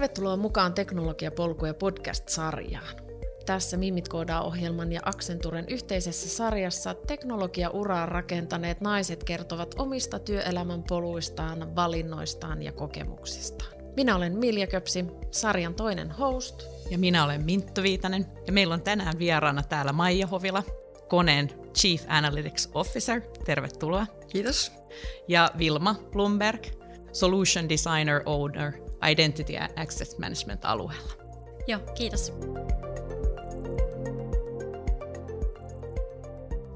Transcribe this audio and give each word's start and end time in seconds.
Tervetuloa 0.00 0.36
mukaan 0.36 0.74
Teknologiapolkuja 0.74 1.74
podcast-sarjaan. 1.74 2.96
Tässä 3.46 3.76
Mimit 3.76 4.08
koodaa 4.08 4.42
ohjelman 4.42 4.92
ja 4.92 5.00
Accenturen 5.04 5.64
yhteisessä 5.68 6.28
sarjassa 6.28 6.94
teknologiauraa 6.94 8.06
rakentaneet 8.06 8.80
naiset 8.80 9.24
kertovat 9.24 9.74
omista 9.78 10.18
työelämän 10.18 10.82
poluistaan, 10.88 11.76
valinnoistaan 11.76 12.62
ja 12.62 12.72
kokemuksistaan. 12.72 13.72
Minä 13.96 14.16
olen 14.16 14.38
Milja 14.38 14.66
Köpsi, 14.66 15.04
sarjan 15.30 15.74
toinen 15.74 16.10
host. 16.10 16.62
Ja 16.90 16.98
minä 16.98 17.24
olen 17.24 17.44
Minttu 17.44 17.82
Viitanen. 17.82 18.26
Ja 18.46 18.52
meillä 18.52 18.74
on 18.74 18.82
tänään 18.82 19.18
vieraana 19.18 19.62
täällä 19.62 19.92
Maija 19.92 20.26
Hovila, 20.26 20.62
koneen 21.08 21.50
Chief 21.74 22.04
Analytics 22.08 22.68
Officer. 22.74 23.20
Tervetuloa. 23.44 24.06
Kiitos. 24.28 24.72
Ja 25.28 25.50
Vilma 25.58 25.96
Blumberg, 26.12 26.66
Solution 27.12 27.68
Designer 27.68 28.22
Owner 28.26 28.89
Identity 29.08 29.52
Access 29.76 30.18
Management 30.18 30.64
alueella. 30.64 31.12
Joo, 31.66 31.80
kiitos. 31.94 32.32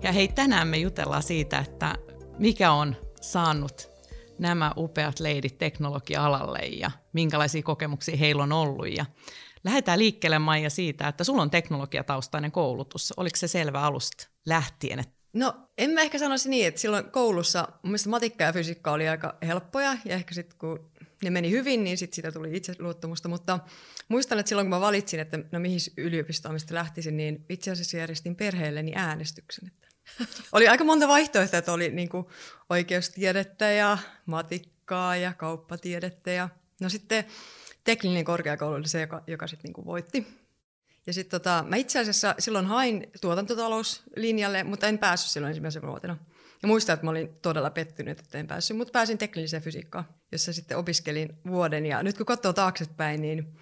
Ja 0.02 0.12
hei, 0.12 0.28
tänään 0.28 0.68
me 0.68 0.76
jutellaan 0.76 1.22
siitä, 1.22 1.58
että 1.58 1.94
mikä 2.38 2.72
on 2.72 2.96
saanut 3.20 3.90
nämä 4.38 4.72
upeat 4.76 5.20
leidit 5.20 5.58
teknologia-alalle 5.58 6.58
ja 6.58 6.90
minkälaisia 7.12 7.62
kokemuksia 7.62 8.16
heillä 8.16 8.42
on 8.42 8.52
ollut. 8.52 8.96
Ja 8.96 9.06
lähdetään 9.64 9.98
liikkeelle 9.98 10.38
Maija 10.38 10.70
siitä, 10.70 11.08
että 11.08 11.24
sulla 11.24 11.42
on 11.42 11.50
teknologiataustainen 11.50 12.52
koulutus. 12.52 13.14
Oliko 13.16 13.36
se 13.36 13.48
selvä 13.48 13.82
alusta 13.82 14.28
lähtien? 14.46 15.04
No 15.32 15.54
en 15.78 15.90
mä 15.90 16.00
ehkä 16.00 16.18
sanoisi 16.18 16.50
niin, 16.50 16.66
että 16.66 16.80
silloin 16.80 17.10
koulussa 17.10 17.68
mun 17.82 17.90
mielestä 17.90 18.10
matikka 18.10 18.44
ja 18.44 18.52
fysiikka 18.52 18.92
oli 18.92 19.08
aika 19.08 19.36
helppoja 19.46 19.96
ja 20.04 20.14
ehkä 20.14 20.34
sitten 20.34 20.58
kun 20.58 20.90
ne 21.22 21.30
meni 21.30 21.50
hyvin, 21.50 21.84
niin 21.84 21.98
sit 21.98 22.12
siitä 22.12 22.32
tuli 22.32 22.56
itseluottamusta, 22.56 23.28
mutta 23.28 23.58
muistan, 24.08 24.38
että 24.38 24.48
silloin 24.48 24.66
kun 24.66 24.70
mä 24.70 24.80
valitsin, 24.80 25.20
että 25.20 25.38
no 25.52 25.60
mihin 25.60 25.80
yliopistoon 25.96 26.54
mistä 26.54 26.74
lähtisin, 26.74 27.16
niin 27.16 27.44
itse 27.48 27.70
asiassa 27.70 27.96
järjestin 27.96 28.36
perheelleni 28.36 28.92
äänestyksen. 28.94 29.68
Että 29.68 29.88
oli 30.52 30.68
aika 30.68 30.84
monta 30.84 31.08
vaihtoehtoa, 31.08 31.58
että 31.58 31.72
oli 31.72 31.90
niin 31.90 32.08
kuin 32.08 32.26
oikeustiedettä 32.70 33.70
ja 33.70 33.98
matikkaa 34.26 35.16
ja 35.16 35.32
kauppatiedettä 35.32 36.30
ja 36.30 36.48
no 36.80 36.88
sitten 36.88 37.24
tekninen 37.84 38.24
korkeakoulu 38.24 38.74
oli 38.74 38.88
se, 38.88 39.00
joka, 39.00 39.22
joka 39.26 39.46
sitten 39.46 39.72
niin 39.76 39.86
voitti. 39.86 40.26
Ja 41.06 41.12
sitten 41.12 41.40
tota, 41.40 41.64
mä 41.68 41.76
itse 41.76 41.98
asiassa 41.98 42.34
silloin 42.38 42.66
hain 42.66 43.06
tuotantotalouslinjalle, 43.20 44.64
mutta 44.64 44.86
en 44.86 44.98
päässyt 44.98 45.30
silloin 45.30 45.48
ensimmäisenä 45.48 45.88
vuotena. 45.88 46.16
Ja 46.64 46.68
muistan, 46.68 46.94
että 46.94 47.06
mä 47.06 47.10
olin 47.10 47.38
todella 47.42 47.70
pettynyt, 47.70 48.20
että 48.20 48.38
en 48.38 48.46
päässyt, 48.46 48.76
mutta 48.76 48.92
pääsin 48.92 49.18
tekniseen 49.18 49.62
fysiikkaan, 49.62 50.04
jossa 50.32 50.52
sitten 50.52 50.76
opiskelin 50.76 51.38
vuoden. 51.46 51.86
Ja 51.86 52.02
nyt 52.02 52.16
kun 52.16 52.26
katsoo 52.26 52.52
taaksepäin, 52.52 53.22
niin 53.22 53.54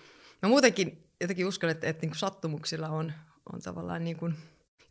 mä 0.42 0.48
muutenkin 0.48 1.08
jotenkin 1.20 1.46
uskon, 1.46 1.70
että, 1.70 1.86
että 1.86 2.02
niin 2.02 2.10
kuin 2.10 2.18
sattumuksilla 2.18 2.88
on, 2.88 3.12
on 3.52 3.60
tavallaan 3.60 4.04
niin 4.04 4.16
kuin 4.16 4.34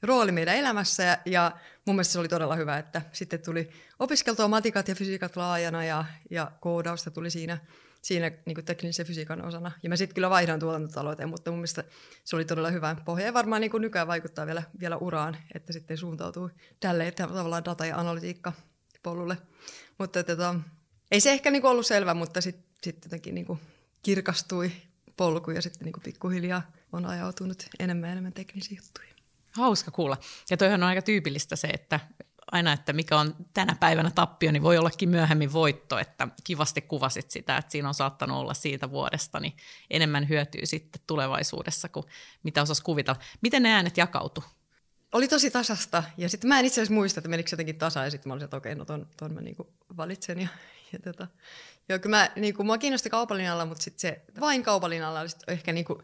rooli 0.04 0.32
meidän 0.32 0.56
elämässä. 0.56 1.04
Ja, 1.04 1.18
ja 1.26 1.52
mun 1.86 1.96
mielestä 1.96 2.12
se 2.12 2.20
oli 2.20 2.28
todella 2.28 2.56
hyvä, 2.56 2.78
että 2.78 3.02
sitten 3.12 3.42
tuli 3.46 3.70
opiskeltua 4.00 4.48
matikat 4.48 4.88
ja 4.88 4.96
fysiikat 4.96 5.36
laajana 5.36 5.84
ja, 5.84 6.06
ja 6.30 6.52
koodausta 6.60 7.12
tuli 7.12 7.30
siinä– 7.30 7.58
siinä 8.02 8.32
niin 8.46 8.56
kuin 8.56 8.66
teknisen 8.66 9.06
fysiikan 9.06 9.46
osana. 9.46 9.72
Ja 9.84 9.90
mä 9.90 9.96
sitten 9.96 10.16
kyllä 10.16 10.30
vaihdan 10.30 10.60
tuotantotalouteen, 10.60 11.30
mutta 11.30 11.52
mun 11.52 11.60
mielestä 11.60 11.84
se 12.24 12.36
oli 12.36 12.46
todella 12.46 12.72
hyvä 12.72 12.96
pohja. 13.06 13.26
Ja 13.26 13.34
varmaan 13.34 13.62
niin 13.62 13.72
kuin 13.72 13.82
nykyään 13.82 14.08
vaikuttaa 14.08 14.46
vielä, 14.46 14.64
vielä 14.80 14.98
uraan, 14.98 15.38
että 15.56 15.74
sitten 15.74 15.98
suuntautuu 15.98 16.50
tälle 16.80 17.12
tavallaan 17.12 17.66
data- 17.66 17.86
ja 17.86 17.98
analytiikka 17.98 18.54
polulle. 19.04 19.38
Mutta 19.98 20.24
tota, 20.24 20.56
ei 21.12 21.20
se 21.20 21.32
ehkä 21.32 21.52
niin 21.52 21.62
kuin 21.62 21.72
ollut 21.72 21.86
selvä, 21.86 22.14
mutta 22.14 22.42
sitten 22.42 22.72
sit 22.84 23.06
jotenkin 23.06 23.36
niin 23.36 23.46
kuin 23.46 23.60
kirkastui 24.04 24.72
polku 25.18 25.52
ja 25.52 25.62
sitten 25.62 25.86
niin 25.86 25.94
kuin 25.94 26.04
pikkuhiljaa 26.04 26.72
on 26.92 27.06
ajautunut 27.06 27.66
enemmän 27.80 28.08
ja 28.08 28.12
enemmän 28.12 28.34
teknisiin 28.34 28.78
juttuihin. 28.84 29.16
Hauska 29.52 29.92
kuulla. 29.92 30.18
Ja 30.50 30.58
toihan 30.58 30.84
on 30.84 30.90
aika 30.90 31.02
tyypillistä 31.02 31.56
se, 31.56 31.68
että 31.68 32.00
aina, 32.52 32.74
että 32.74 32.94
mikä 32.94 33.18
on 33.18 33.36
tänä 33.54 33.76
päivänä 33.80 34.12
tappio, 34.16 34.52
niin 34.52 34.64
voi 34.64 34.78
ollakin 34.78 35.10
myöhemmin 35.10 35.54
voitto, 35.54 36.00
että 36.00 36.28
kivasti 36.44 36.82
kuvasit 36.82 37.32
sitä, 37.32 37.58
että 37.58 37.72
siinä 37.72 37.88
on 37.88 37.94
saattanut 37.94 38.38
olla 38.38 38.54
siitä 38.54 38.92
vuodesta, 38.92 39.40
niin 39.40 39.54
enemmän 39.90 40.30
hyötyy 40.30 40.66
sitten 40.66 41.02
tulevaisuudessa 41.08 41.90
kuin 41.90 42.06
mitä 42.44 42.62
osas 42.62 42.82
kuvitella. 42.82 43.20
Miten 43.42 43.64
ne 43.64 43.74
äänet 43.74 43.98
jakautu? 43.98 44.44
Oli 45.12 45.28
tosi 45.28 45.52
tasasta, 45.52 46.04
ja 46.18 46.30
sitten 46.30 46.48
mä 46.48 46.60
en 46.60 46.66
itse 46.66 46.82
asiassa 46.82 46.94
muista, 46.94 47.20
että 47.20 47.30
menikö 47.30 47.50
jotenkin 47.52 47.78
tasa, 47.78 48.04
ja 48.04 48.12
sitten 48.12 48.30
mä 48.30 48.34
olisin, 48.34 48.46
että 48.46 48.58
okei, 48.58 48.76
no 48.76 48.86
ton, 48.86 49.08
ton 49.18 49.34
mä 49.34 49.42
niinku 49.42 49.74
valitsen, 49.98 50.40
ja, 50.40 50.48
ja 50.94 51.00
tota, 51.00 51.28
joo, 51.90 52.00
kyllä 52.00 52.18
mä, 52.18 52.30
niinku, 52.36 52.64
mua 52.64 52.78
kiinnosti 52.78 53.10
kaupallinen 53.10 53.52
alla, 53.52 53.66
mutta 53.66 53.84
sitten 53.84 54.02
se 54.02 54.22
vain 54.40 54.64
kaupallinen 54.64 55.08
alla 55.08 55.20
oli 55.20 55.30
ehkä 55.48 55.74
niinku, 55.74 56.04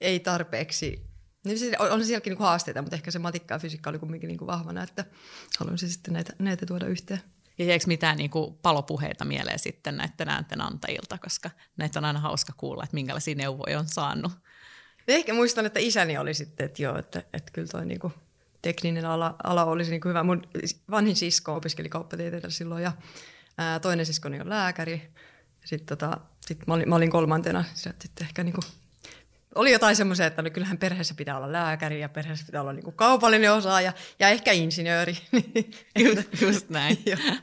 ei 0.00 0.20
tarpeeksi 0.20 1.07
niin 1.44 1.58
se, 1.58 1.72
on, 1.78 1.90
on 1.90 2.04
sielläkin 2.04 2.30
niin 2.30 2.40
haasteita, 2.40 2.82
mutta 2.82 2.96
ehkä 2.96 3.10
se 3.10 3.18
matikka 3.18 3.54
ja 3.54 3.58
fysiikka 3.58 3.90
oli 3.90 3.98
kumminkin 3.98 4.28
niin 4.28 4.38
kuin 4.38 4.46
vahvana, 4.46 4.82
että 4.82 5.04
haluaisin 5.58 5.88
sitten 5.88 6.14
näitä, 6.14 6.32
näitä 6.38 6.66
tuoda 6.66 6.86
yhteen. 6.86 7.20
Ja 7.58 7.64
jäikö 7.64 7.84
mitään 7.86 8.16
niin 8.16 8.30
kuin 8.30 8.54
palopuheita 8.54 9.24
mieleen 9.24 9.58
sitten 9.58 9.96
näiden 9.96 10.28
äänten 10.28 10.60
antajilta, 10.60 11.18
koska 11.18 11.50
näitä 11.76 11.98
on 11.98 12.04
aina 12.04 12.20
hauska 12.20 12.52
kuulla, 12.56 12.84
että 12.84 12.94
minkälaisia 12.94 13.34
neuvoja 13.34 13.78
on 13.78 13.88
saanut. 13.88 14.32
Ehkä 15.08 15.34
muistan, 15.34 15.66
että 15.66 15.80
isäni 15.80 16.18
oli 16.18 16.34
sitten, 16.34 16.66
että 16.66 16.82
joo, 16.82 16.98
että, 16.98 17.22
että 17.32 17.52
kyllä 17.52 17.68
toi 17.68 17.86
niin 17.86 18.00
kuin 18.00 18.12
tekninen 18.62 19.04
ala, 19.04 19.36
ala 19.44 19.64
olisi 19.64 19.90
niin 19.90 20.00
kuin 20.00 20.10
hyvä. 20.10 20.22
Mun 20.22 20.42
vanhin 20.90 21.16
sisko 21.16 21.54
opiskeli 21.54 21.88
kauppatieteitä 21.88 22.50
silloin 22.50 22.82
ja 22.82 22.92
ää, 23.58 23.80
toinen 23.80 24.06
siskoni 24.06 24.40
on 24.40 24.48
lääkäri. 24.48 25.10
Sitten 25.64 25.98
tota, 25.98 26.20
sit 26.40 26.66
mä, 26.66 26.74
olin, 26.74 26.88
mä 26.88 26.94
olin 26.94 27.10
kolmantena, 27.10 27.64
sitten 27.74 28.08
ehkä 28.20 28.44
niin 28.44 28.54
kuin 28.54 28.64
oli 29.54 29.72
jotain 29.72 29.96
semmoisia, 29.96 30.26
että 30.26 30.42
no 30.42 30.50
kyllähän 30.50 30.78
perheessä 30.78 31.14
pitää 31.14 31.36
olla 31.36 31.52
lääkäri 31.52 32.00
ja 32.00 32.08
perheessä 32.08 32.46
pitää 32.46 32.60
olla 32.60 32.72
niinku 32.72 32.92
kaupallinen 32.92 33.52
osaaja 33.52 33.92
ja 34.18 34.28
ehkä 34.28 34.52
insinööri. 34.52 35.18
just, 36.04 36.40
just 36.40 36.68
näin. 36.68 36.98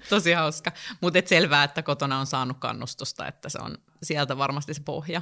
Tosi 0.09 0.31
hauska. 0.31 0.71
Mutta 1.01 1.19
et 1.19 1.27
selvää, 1.27 1.63
että 1.63 1.83
kotona 1.83 2.19
on 2.19 2.25
saanut 2.25 2.57
kannustusta, 2.59 3.27
että 3.27 3.49
se 3.49 3.59
on 3.61 3.77
sieltä 4.03 4.37
varmasti 4.37 4.73
se 4.73 4.81
pohja. 4.85 5.21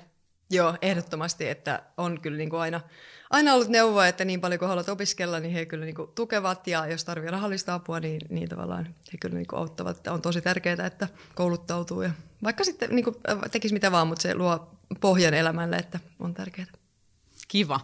Joo, 0.53 0.77
ehdottomasti, 0.81 1.47
että 1.47 1.83
on 1.97 2.21
kyllä 2.21 2.37
niin 2.37 2.49
kuin 2.49 2.59
aina, 2.59 2.81
aina 3.29 3.53
ollut 3.53 3.67
neuvoa, 3.67 4.07
että 4.07 4.25
niin 4.25 4.41
paljon 4.41 4.59
kuin 4.59 4.69
haluat 4.69 4.89
opiskella, 4.89 5.39
niin 5.39 5.53
he 5.53 5.65
kyllä 5.65 5.85
niin 5.85 5.95
kuin 5.95 6.09
tukevat 6.15 6.67
ja 6.67 6.87
jos 6.87 7.05
tarvitsee 7.05 7.31
rahallista 7.31 7.73
apua, 7.73 7.99
niin, 7.99 8.21
niin 8.29 8.49
tavallaan 8.49 8.85
he 8.85 9.17
kyllä 9.19 9.35
niin 9.35 9.47
kuin 9.47 9.59
auttavat. 9.59 9.97
Että 9.97 10.13
on 10.13 10.21
tosi 10.21 10.41
tärkeää, 10.41 10.85
että 10.85 11.07
kouluttautuu 11.35 12.01
ja 12.01 12.11
vaikka 12.43 12.63
sitten 12.63 12.95
niin 12.95 13.03
kuin 13.03 13.15
tekisi 13.51 13.73
mitä 13.73 13.91
vaan, 13.91 14.07
mutta 14.07 14.21
se 14.21 14.35
luo 14.35 14.71
pohjan 15.01 15.33
elämälle, 15.33 15.75
että 15.75 15.99
on 16.19 16.33
tärkeää. 16.33 16.82
Kiva. 17.53 17.79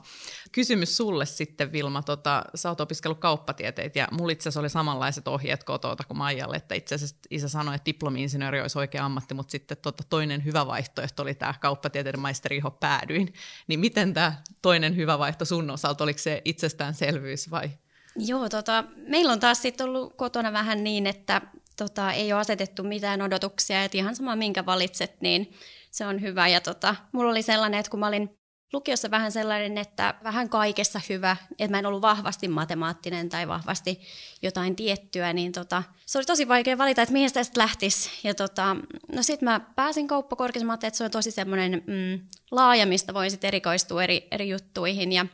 Kysymys 0.51 0.97
sulle 0.97 1.25
sitten, 1.25 1.71
Vilma. 1.71 2.03
Tota, 2.03 2.43
sä 2.55 2.69
oot 2.69 2.81
opiskellut 2.81 3.19
kauppatieteitä 3.19 3.99
ja 3.99 4.07
mulla 4.11 4.31
itse 4.31 4.43
asiassa 4.43 4.59
oli 4.59 4.69
samanlaiset 4.69 5.27
ohjeet 5.27 5.63
kotota 5.63 6.03
kuin 6.03 6.17
Maijalle, 6.17 6.55
että 6.55 6.75
itse 6.75 6.95
asiassa 6.95 7.15
isä 7.29 7.49
sanoi, 7.49 7.75
että 7.75 7.85
diplomi-insinööri 7.85 8.61
olisi 8.61 8.79
oikea 8.79 9.05
ammatti, 9.05 9.33
mutta 9.33 9.51
sitten 9.51 9.77
tota, 9.77 10.03
toinen 10.09 10.45
hyvä 10.45 10.67
vaihtoehto 10.67 11.23
oli 11.23 11.35
tämä 11.35 11.53
kauppatieteiden 11.59 12.19
maisteri, 12.19 12.57
johon 12.57 12.77
päädyin. 12.79 13.33
Niin 13.67 13.79
miten 13.79 14.13
tämä 14.13 14.33
toinen 14.61 14.95
hyvä 14.95 15.19
vaihto 15.19 15.45
sun 15.45 15.69
osalta, 15.69 16.03
oliko 16.03 16.19
se 16.19 16.41
itsestäänselvyys 16.45 17.51
vai? 17.51 17.69
Joo, 18.15 18.49
tota, 18.49 18.83
meillä 19.07 19.33
on 19.33 19.39
taas 19.39 19.61
sitten 19.61 19.87
ollut 19.87 20.13
kotona 20.17 20.53
vähän 20.53 20.83
niin, 20.83 21.07
että 21.07 21.41
tota, 21.77 22.11
ei 22.11 22.33
ole 22.33 22.41
asetettu 22.41 22.83
mitään 22.83 23.21
odotuksia, 23.21 23.83
että 23.83 23.97
ihan 23.97 24.15
sama 24.15 24.35
minkä 24.35 24.65
valitset, 24.65 25.21
niin 25.21 25.53
se 25.91 26.05
on 26.05 26.21
hyvä. 26.21 26.47
Ja 26.47 26.61
tota, 26.61 26.95
mulla 27.11 27.31
oli 27.31 27.41
sellainen, 27.41 27.79
että 27.79 27.89
kun 27.89 27.99
mä 27.99 28.07
olin 28.07 28.38
lukiossa 28.73 29.11
vähän 29.11 29.31
sellainen, 29.31 29.77
että 29.77 30.13
vähän 30.23 30.49
kaikessa 30.49 31.01
hyvä, 31.09 31.37
että 31.51 31.71
mä 31.71 31.79
en 31.79 31.85
ollut 31.85 32.01
vahvasti 32.01 32.47
matemaattinen 32.47 33.29
tai 33.29 33.47
vahvasti 33.47 34.01
jotain 34.41 34.75
tiettyä, 34.75 35.33
niin 35.33 35.51
tota, 35.51 35.83
se 36.05 36.17
oli 36.17 36.25
tosi 36.25 36.47
vaikea 36.47 36.77
valita, 36.77 37.01
että 37.01 37.13
mihin 37.13 37.29
sitä 37.29 37.41
lähtisi. 37.55 38.09
Ja 38.23 38.33
tota, 38.33 38.75
no 39.15 39.23
sitten 39.23 39.49
mä 39.49 39.59
pääsin 39.75 40.07
kauppakorkeassa, 40.07 40.73
että 40.73 40.89
se 40.91 41.03
on 41.03 41.11
tosi 41.11 41.31
semmoinen 41.31 41.83
mm, 41.87 42.27
laaja, 42.51 42.85
mistä 42.85 43.13
voi 43.13 43.29
sitten 43.29 43.47
erikoistua 43.47 44.03
eri, 44.03 44.27
eri 44.31 44.49
juttuihin. 44.49 45.11
Ja 45.11 45.25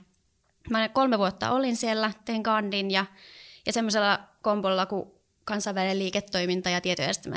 mä 0.70 0.90
kolme 0.90 1.18
vuotta 1.18 1.52
olin 1.52 1.76
siellä, 1.76 2.12
tein 2.26 2.44
kandin 2.44 2.92
ja, 2.92 3.06
ja 3.66 3.74
semmoisella 3.74 4.20
kombolla, 4.42 4.86
kun 4.86 5.15
kansainvälinen 5.46 6.00
liiketoiminta 6.00 6.70
ja 6.70 6.82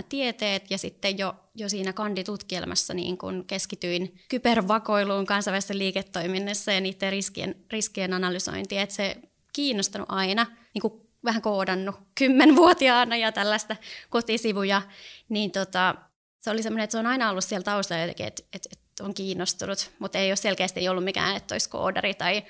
tieteet 0.08 0.70
ja 0.70 0.78
sitten 0.78 1.18
jo, 1.18 1.34
jo 1.54 1.68
siinä 1.68 1.92
kanditutkielmassa 1.92 2.94
niin 2.94 3.18
kun 3.18 3.44
keskityin 3.46 4.20
kybervakoiluun 4.28 5.26
kansainvälisessä 5.26 5.78
liiketoiminnassa 5.78 6.72
ja 6.72 6.80
niiden 6.80 7.12
riskien, 7.12 7.54
riskien 7.72 8.12
analysointiin, 8.12 8.80
että 8.80 8.94
se 8.94 9.16
kiinnostanut 9.52 10.08
aina, 10.10 10.46
niin 10.74 10.82
kuin 10.82 11.08
vähän 11.24 11.42
koodannut 11.42 11.96
kymmenvuotiaana 12.14 13.16
ja 13.16 13.32
tällaista 13.32 13.76
kotisivuja, 14.10 14.82
niin 15.28 15.50
tota, 15.50 15.94
se 16.38 16.50
oli 16.50 16.62
semmoinen, 16.62 16.84
että 16.84 16.92
se 16.92 16.98
on 16.98 17.06
aina 17.06 17.30
ollut 17.30 17.44
siellä 17.44 17.64
taustalla 17.64 18.02
jotenkin, 18.02 18.26
että, 18.26 18.42
että, 18.52 18.68
että 18.72 19.04
on 19.04 19.14
kiinnostunut, 19.14 19.90
mutta 19.98 20.18
ei 20.18 20.30
ole 20.30 20.36
selkeästi 20.36 20.88
ollut 20.88 21.04
mikään, 21.04 21.36
että 21.36 21.54
olisi 21.54 21.70
koodari 21.70 22.14
tai, 22.14 22.42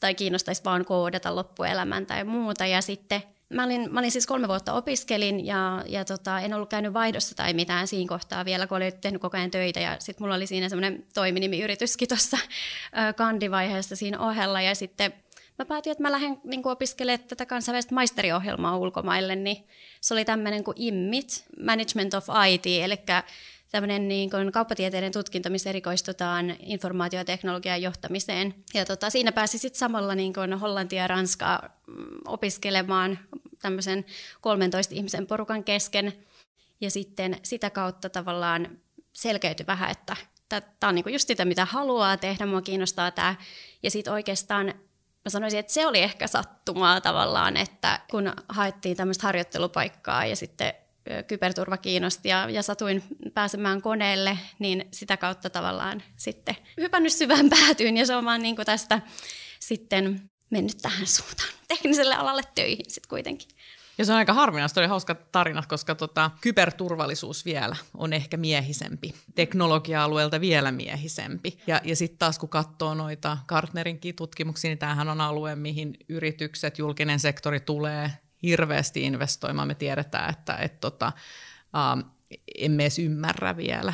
tai 0.00 0.14
kiinnostaisi 0.14 0.64
vaan 0.64 0.84
koodata 0.84 1.36
loppuelämän 1.36 2.06
tai 2.06 2.24
muuta. 2.24 2.66
Ja 2.66 2.82
sitten 2.82 3.22
Mä 3.52 3.64
olin, 3.64 3.92
mä 3.94 4.00
olin 4.00 4.10
siis 4.10 4.26
kolme 4.26 4.48
vuotta 4.48 4.72
opiskelin 4.72 5.46
ja, 5.46 5.84
ja 5.86 6.04
tota, 6.04 6.40
en 6.40 6.54
ollut 6.54 6.70
käynyt 6.70 6.94
vaihdossa 6.94 7.34
tai 7.34 7.54
mitään 7.54 7.88
siinä 7.88 8.08
kohtaa 8.08 8.44
vielä, 8.44 8.66
kun 8.66 8.76
olin 8.76 8.92
tehnyt 9.00 9.22
koko 9.22 9.36
ajan 9.36 9.50
töitä. 9.50 9.80
Ja 9.80 9.96
sitten 9.98 10.24
mulla 10.24 10.34
oli 10.34 10.46
siinä 10.46 10.68
semmoinen 10.68 11.06
toiminimiyrityskin 11.14 12.08
tuossa 12.08 12.38
kandivaiheessa 13.16 13.96
siinä 13.96 14.18
ohella. 14.18 14.60
Ja 14.60 14.74
sitten 14.74 15.12
mä 15.58 15.64
päätin, 15.64 15.90
että 15.90 16.02
mä 16.02 16.12
lähden 16.12 16.40
niin 16.44 16.68
opiskelemaan 16.68 17.28
tätä 17.28 17.46
kansainvälistä 17.46 17.94
maisteriohjelmaa 17.94 18.76
ulkomaille. 18.76 19.36
Niin 19.36 19.66
se 20.00 20.14
oli 20.14 20.24
tämmöinen 20.24 20.64
kuin 20.64 20.76
IMMIT, 20.78 21.44
Management 21.64 22.14
of 22.14 22.26
IT, 22.50 22.66
eli 22.66 22.98
tämmöinen 23.72 24.08
niin 24.08 24.30
kuin 24.30 24.52
kauppatieteiden 24.52 25.12
tutkinto, 25.12 25.50
missä 25.50 25.70
erikoistutaan 25.70 26.56
informaatioteknologian 26.60 27.82
johtamiseen. 27.82 28.54
Ja 28.74 28.84
tota, 28.84 29.10
siinä 29.10 29.32
pääsi 29.32 29.58
sitten 29.58 29.78
samalla 29.78 30.14
niin 30.14 30.32
kuin 30.32 30.58
Hollantia 30.58 31.02
ja 31.02 31.08
Ranskaa 31.08 31.80
mm, 31.86 32.04
opiskelemaan 32.26 33.18
tämmöisen 33.62 34.04
13 34.40 34.94
ihmisen 34.94 35.26
porukan 35.26 35.64
kesken. 35.64 36.12
Ja 36.80 36.90
sitten 36.90 37.36
sitä 37.42 37.70
kautta 37.70 38.10
tavallaan 38.10 38.78
selkeytyi 39.12 39.66
vähän, 39.66 39.90
että 39.90 40.16
tämä 40.48 40.88
on 40.88 40.94
niin 40.94 41.12
just 41.12 41.28
sitä, 41.28 41.44
mitä 41.44 41.64
haluaa 41.64 42.16
tehdä, 42.16 42.46
mua 42.46 42.62
kiinnostaa 42.62 43.10
tämä. 43.10 43.34
Ja 43.82 43.90
sitten 43.90 44.12
oikeastaan 44.12 44.66
mä 45.24 45.30
sanoisin, 45.30 45.60
että 45.60 45.72
se 45.72 45.86
oli 45.86 45.98
ehkä 45.98 46.26
sattumaa 46.26 47.00
tavallaan, 47.00 47.56
että 47.56 48.00
kun 48.10 48.32
haettiin 48.48 48.96
tämmöistä 48.96 49.26
harjoittelupaikkaa 49.26 50.26
ja 50.26 50.36
sitten 50.36 50.74
kyberturva 51.26 51.76
kiinnosti 51.76 52.28
ja, 52.28 52.50
ja 52.50 52.62
satuin 52.62 53.02
pääsemään 53.34 53.82
koneelle, 53.82 54.38
niin 54.58 54.88
sitä 54.92 55.16
kautta 55.16 55.50
tavallaan 55.50 56.02
sitten 56.16 56.56
hypännyt 56.80 57.12
syvään 57.12 57.50
päätyyn 57.60 57.96
ja 57.96 58.06
se 58.06 58.16
on 58.16 58.24
vaan 58.24 58.42
niin 58.42 58.56
kuin 58.56 58.66
tästä 58.66 59.00
sitten 59.60 60.20
mennyt 60.50 60.78
tähän 60.82 61.06
suuntaan 61.06 61.48
tekniselle 61.68 62.14
alalle 62.14 62.42
töihin 62.54 62.84
sitten 62.88 63.08
kuitenkin. 63.08 63.48
Ja 63.98 64.04
se 64.04 64.12
on 64.12 64.18
aika 64.18 64.32
harvinaista, 64.32 64.80
oli 64.80 64.88
hauska 64.88 65.14
tarina, 65.14 65.62
koska 65.68 65.94
tota, 65.94 66.30
kyberturvallisuus 66.40 67.44
vielä 67.44 67.76
on 67.94 68.12
ehkä 68.12 68.36
miehisempi, 68.36 69.14
teknologia-alueelta 69.34 70.40
vielä 70.40 70.72
miehisempi. 70.72 71.58
Ja, 71.66 71.80
ja 71.84 71.96
sitten 71.96 72.18
taas 72.18 72.38
kun 72.38 72.48
katsoo 72.48 72.94
noita 72.94 73.38
Gartnerinkin 73.46 74.14
tutkimuksia, 74.14 74.68
niin 74.68 74.78
tämähän 74.78 75.08
on 75.08 75.20
alue, 75.20 75.56
mihin 75.56 75.96
yritykset, 76.08 76.78
julkinen 76.78 77.20
sektori 77.20 77.60
tulee 77.60 78.10
hirveästi 78.42 79.02
investoimaan. 79.02 79.68
Me 79.68 79.74
tiedetään, 79.74 80.30
että 80.30 80.56
et 80.56 80.80
tota, 80.80 81.12
uh, 81.96 82.12
emme 82.58 82.82
edes 82.82 82.98
ymmärrä 82.98 83.56
vielä 83.56 83.92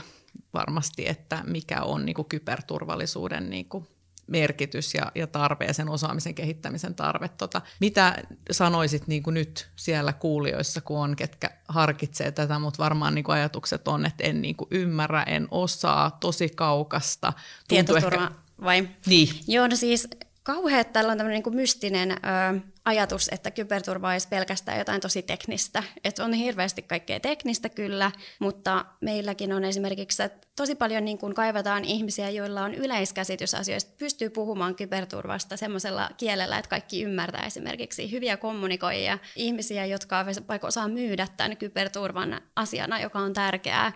varmasti, 0.55 1.09
että 1.09 1.43
mikä 1.47 1.83
on 1.83 2.07
niin 2.07 2.15
kuin 2.15 2.29
kyberturvallisuuden 2.29 3.51
niin 3.51 3.69
kuin 3.69 3.87
merkitys 4.27 4.95
ja, 4.95 5.13
ja 5.15 5.27
tarve 5.27 5.65
ja 5.65 5.75
sen 5.75 5.89
osaamisen 5.89 6.35
kehittämisen 6.35 6.95
tarve. 6.95 7.29
Tota, 7.29 7.63
mitä 7.81 8.17
sanoisit 8.51 9.07
niin 9.07 9.23
kuin 9.23 9.35
nyt 9.35 9.69
siellä 9.77 10.13
kuulijoissa, 10.13 10.81
kun 10.81 10.99
on, 10.99 11.17
ketkä 11.17 11.51
harkitsee 11.69 12.33
tätä, 12.33 12.59
mutta 12.59 12.83
varmaan 12.83 13.15
niin 13.15 13.25
kuin 13.25 13.37
ajatukset 13.37 13.89
on, 13.89 14.07
että 14.07 14.25
en 14.25 14.43
niin 14.43 14.57
kuin 14.57 14.69
ymmärrä, 14.71 15.23
en 15.23 15.49
osaa, 15.51 16.11
tosi 16.11 16.49
kaukasta. 16.49 17.33
Tietoturva 17.69 18.25
ehkä... 18.25 18.35
vai? 18.65 18.89
Niin. 19.07 19.29
Joo, 19.47 19.67
no 19.67 19.77
siis 19.77 20.09
kauhean, 20.43 20.81
että 20.81 20.93
tällä 20.93 21.13
on 21.13 21.19
tämmöinen 21.19 21.43
niin 21.45 21.57
mystinen 21.57 22.11
ö, 22.11 22.61
ajatus, 22.89 23.29
että 23.33 23.51
kyberturva 23.51 24.11
olisi 24.11 24.29
pelkästään 24.29 24.79
jotain 24.79 25.01
tosi 25.01 25.23
teknistä. 25.23 25.83
Että 26.05 26.25
on 26.25 26.33
hirveästi 26.33 26.83
kaikkea 26.83 27.21
teknistä 27.21 27.69
kyllä, 27.69 28.11
mutta 28.39 28.85
meilläkin 29.01 29.53
on 29.53 29.65
esimerkiksi, 29.65 30.23
että 30.23 30.49
tosi 30.57 30.75
paljon 30.75 31.05
niin 31.05 31.19
kuin 31.19 31.35
kaivataan 31.35 31.85
ihmisiä, 31.85 32.31
joilla 32.31 32.63
on 32.63 32.75
yleiskäsitys 32.75 33.55
asioista, 33.55 33.93
pystyy 33.99 34.31
puhumaan 34.31 34.75
kyberturvasta 34.75 35.57
semmoisella 35.57 36.11
kielellä, 36.17 36.59
että 36.59 36.69
kaikki 36.69 37.03
ymmärtää 37.03 37.47
esimerkiksi 37.47 38.11
hyviä 38.11 38.37
kommunikoijia, 38.37 39.19
ihmisiä, 39.37 39.87
jotka 39.87 40.27
vaikka 40.49 40.67
osaa 40.67 40.89
myydä 40.89 41.29
tämän 41.37 41.57
kyberturvan 41.57 42.41
asiana, 42.57 43.01
joka 43.01 43.19
on 43.19 43.33
tärkeää 43.33 43.93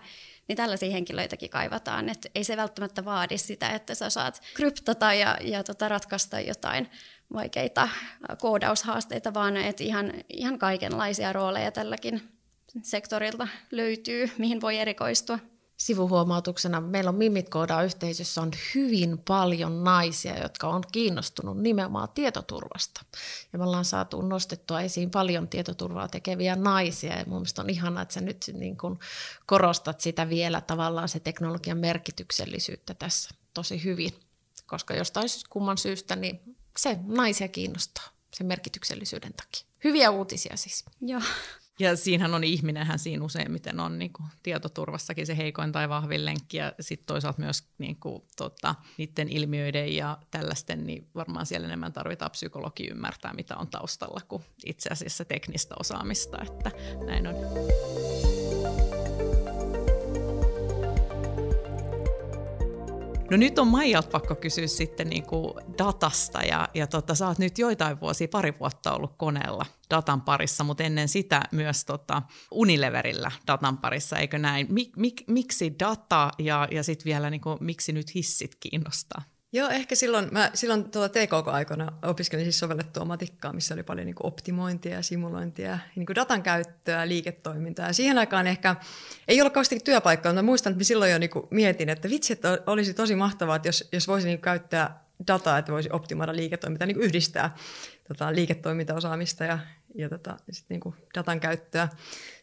niin 0.47 0.57
tällaisia 0.57 0.91
henkilöitäkin 0.91 1.49
kaivataan. 1.49 2.09
Et 2.09 2.27
ei 2.35 2.43
se 2.43 2.57
välttämättä 2.57 3.05
vaadi 3.05 3.37
sitä, 3.37 3.69
että 3.69 3.95
sä 3.95 4.09
saat 4.09 4.41
kryptata 4.53 5.13
ja, 5.13 5.37
ja 5.41 5.63
tota 5.63 5.89
ratkaista 5.89 6.39
jotain 6.39 6.89
vaikeita 7.33 7.89
koodaushaasteita, 8.41 9.33
vaan 9.33 9.57
että 9.57 9.83
ihan, 9.83 10.13
ihan 10.29 10.59
kaikenlaisia 10.59 11.33
rooleja 11.33 11.71
tälläkin 11.71 12.21
sektorilta 12.81 13.47
löytyy, 13.71 14.29
mihin 14.37 14.61
voi 14.61 14.77
erikoistua 14.77 15.39
sivuhuomautuksena, 15.77 16.81
meillä 16.81 17.09
on 17.09 17.15
Mimit 17.15 17.49
yhteisössä 17.85 18.41
on 18.41 18.51
hyvin 18.75 19.17
paljon 19.17 19.83
naisia, 19.83 20.41
jotka 20.41 20.67
on 20.67 20.83
kiinnostunut 20.91 21.61
nimenomaan 21.61 22.09
tietoturvasta. 22.09 23.05
Ja 23.53 23.59
me 23.59 23.65
ollaan 23.65 23.85
saatu 23.85 24.21
nostettua 24.21 24.81
esiin 24.81 25.09
paljon 25.11 25.47
tietoturvaa 25.47 26.07
tekeviä 26.07 26.55
naisia, 26.55 27.17
ja 27.19 27.25
mun 27.27 27.45
on 27.59 27.69
ihana, 27.69 28.01
että 28.01 28.13
sä 28.13 28.21
nyt 28.21 28.51
niin 28.53 28.77
kun 28.77 28.99
korostat 29.45 30.01
sitä 30.01 30.29
vielä 30.29 30.61
tavallaan 30.61 31.09
se 31.09 31.19
teknologian 31.19 31.77
merkityksellisyyttä 31.77 32.93
tässä 32.93 33.29
tosi 33.53 33.83
hyvin. 33.83 34.11
Koska 34.65 34.93
jostain 34.93 35.27
kumman 35.49 35.77
syystä, 35.77 36.15
niin 36.15 36.55
se 36.77 36.97
naisia 37.03 37.47
kiinnostaa 37.47 38.09
sen 38.33 38.47
merkityksellisyyden 38.47 39.33
takia. 39.33 39.67
Hyviä 39.83 40.11
uutisia 40.11 40.57
siis. 40.57 40.85
Joo. 41.01 41.21
Ja 41.79 41.95
siinähän 41.95 42.33
on 42.33 42.43
ihminenhän 42.43 42.99
siinä 42.99 43.25
useimmiten 43.25 43.79
on 43.79 43.99
niin 43.99 44.13
kuin, 44.13 44.27
tietoturvassakin 44.43 45.25
se 45.25 45.37
heikoin 45.37 45.71
tai 45.71 45.89
vahvin 45.89 46.25
lenkki 46.25 46.57
ja 46.57 46.73
sitten 46.79 47.05
toisaalta 47.05 47.41
myös 47.41 47.63
niin 47.77 47.95
kuin, 47.95 48.23
tota, 48.37 48.75
niiden 48.97 49.29
ilmiöiden 49.29 49.95
ja 49.95 50.17
tällaisten, 50.31 50.87
niin 50.87 51.07
varmaan 51.15 51.45
siellä 51.45 51.67
enemmän 51.67 51.93
tarvitaan 51.93 52.31
psykologi 52.31 52.87
ymmärtää, 52.87 53.33
mitä 53.33 53.57
on 53.57 53.67
taustalla 53.67 54.21
kuin 54.27 54.43
itse 54.65 54.89
asiassa 54.91 55.25
teknistä 55.25 55.75
osaamista, 55.79 56.37
että 56.41 56.71
näin 57.05 57.27
on. 57.27 57.35
No 63.33 63.37
nyt 63.37 63.59
on 63.59 63.67
Maijalta 63.67 64.09
pakko 64.09 64.35
kysyä 64.35 64.67
sitten 64.67 65.09
niin 65.09 65.23
kuin 65.23 65.53
datasta 65.77 66.41
ja, 66.41 66.69
ja 66.73 66.87
tota, 66.87 67.15
sä 67.15 67.27
oot 67.27 67.39
nyt 67.39 67.57
joitain 67.57 67.99
vuosia, 68.01 68.27
pari 68.27 68.53
vuotta 68.59 68.93
ollut 68.93 69.13
koneella 69.17 69.65
datan 69.89 70.21
parissa, 70.21 70.63
mutta 70.63 70.83
ennen 70.83 71.07
sitä 71.07 71.41
myös 71.51 71.85
tota 71.85 72.21
Unileverillä 72.51 73.31
datan 73.47 73.77
parissa, 73.77 74.17
eikö 74.17 74.37
näin? 74.37 74.67
Mik, 74.69 74.97
mik, 74.97 75.23
miksi 75.27 75.75
data 75.79 76.31
ja, 76.39 76.67
ja 76.71 76.83
sitten 76.83 77.05
vielä 77.05 77.29
niin 77.29 77.41
kuin, 77.41 77.57
miksi 77.61 77.91
nyt 77.91 78.15
hissit 78.15 78.55
kiinnostaa? 78.59 79.21
Joo, 79.55 79.69
ehkä 79.69 79.95
silloin, 79.95 80.27
mä 80.31 80.51
silloin 80.53 80.91
tuolla 80.91 81.09
TKK-aikana 81.09 81.93
opiskelin 82.03 82.45
siis 82.45 82.59
sovellettua 82.59 83.05
matikkaa, 83.05 83.53
missä 83.53 83.73
oli 83.73 83.83
paljon 83.83 84.05
niin 84.05 84.15
kuin 84.15 84.27
optimointia, 84.27 85.01
simulointia, 85.01 85.79
niin 85.95 86.05
kuin 86.05 86.15
datan 86.15 86.43
käyttöä, 86.43 87.07
liiketoimintaa. 87.07 87.87
Ja 87.87 87.93
siihen 87.93 88.17
aikaan 88.17 88.47
ehkä 88.47 88.75
ei 89.27 89.41
ollut 89.41 89.53
kauheasti 89.53 89.79
työpaikkaa, 89.79 90.31
mutta 90.31 90.43
muistan, 90.43 90.71
että 90.71 90.83
silloin 90.83 91.11
jo 91.11 91.17
niin 91.17 91.29
kuin 91.29 91.47
mietin, 91.51 91.89
että 91.89 92.09
vitsi, 92.09 92.33
että 92.33 92.59
olisi 92.67 92.93
tosi 92.93 93.15
mahtavaa, 93.15 93.55
että 93.55 93.67
jos, 93.67 93.89
jos 93.91 94.07
voisi 94.07 94.27
niin 94.27 94.41
käyttää 94.41 95.03
dataa, 95.27 95.57
että 95.57 95.71
voisi 95.71 95.89
optimoida 95.91 96.35
liiketoimintaa, 96.35 96.85
niin 96.85 96.95
kuin 96.95 97.05
yhdistää 97.05 97.55
tota, 98.07 98.35
liiketoimintaosaamista 98.35 99.43
ja, 99.43 99.59
ja, 99.95 100.09
tota, 100.09 100.37
sit 100.51 100.65
niin 100.69 100.81
kuin 100.81 100.95
datan 101.15 101.39
käyttöä. 101.39 101.87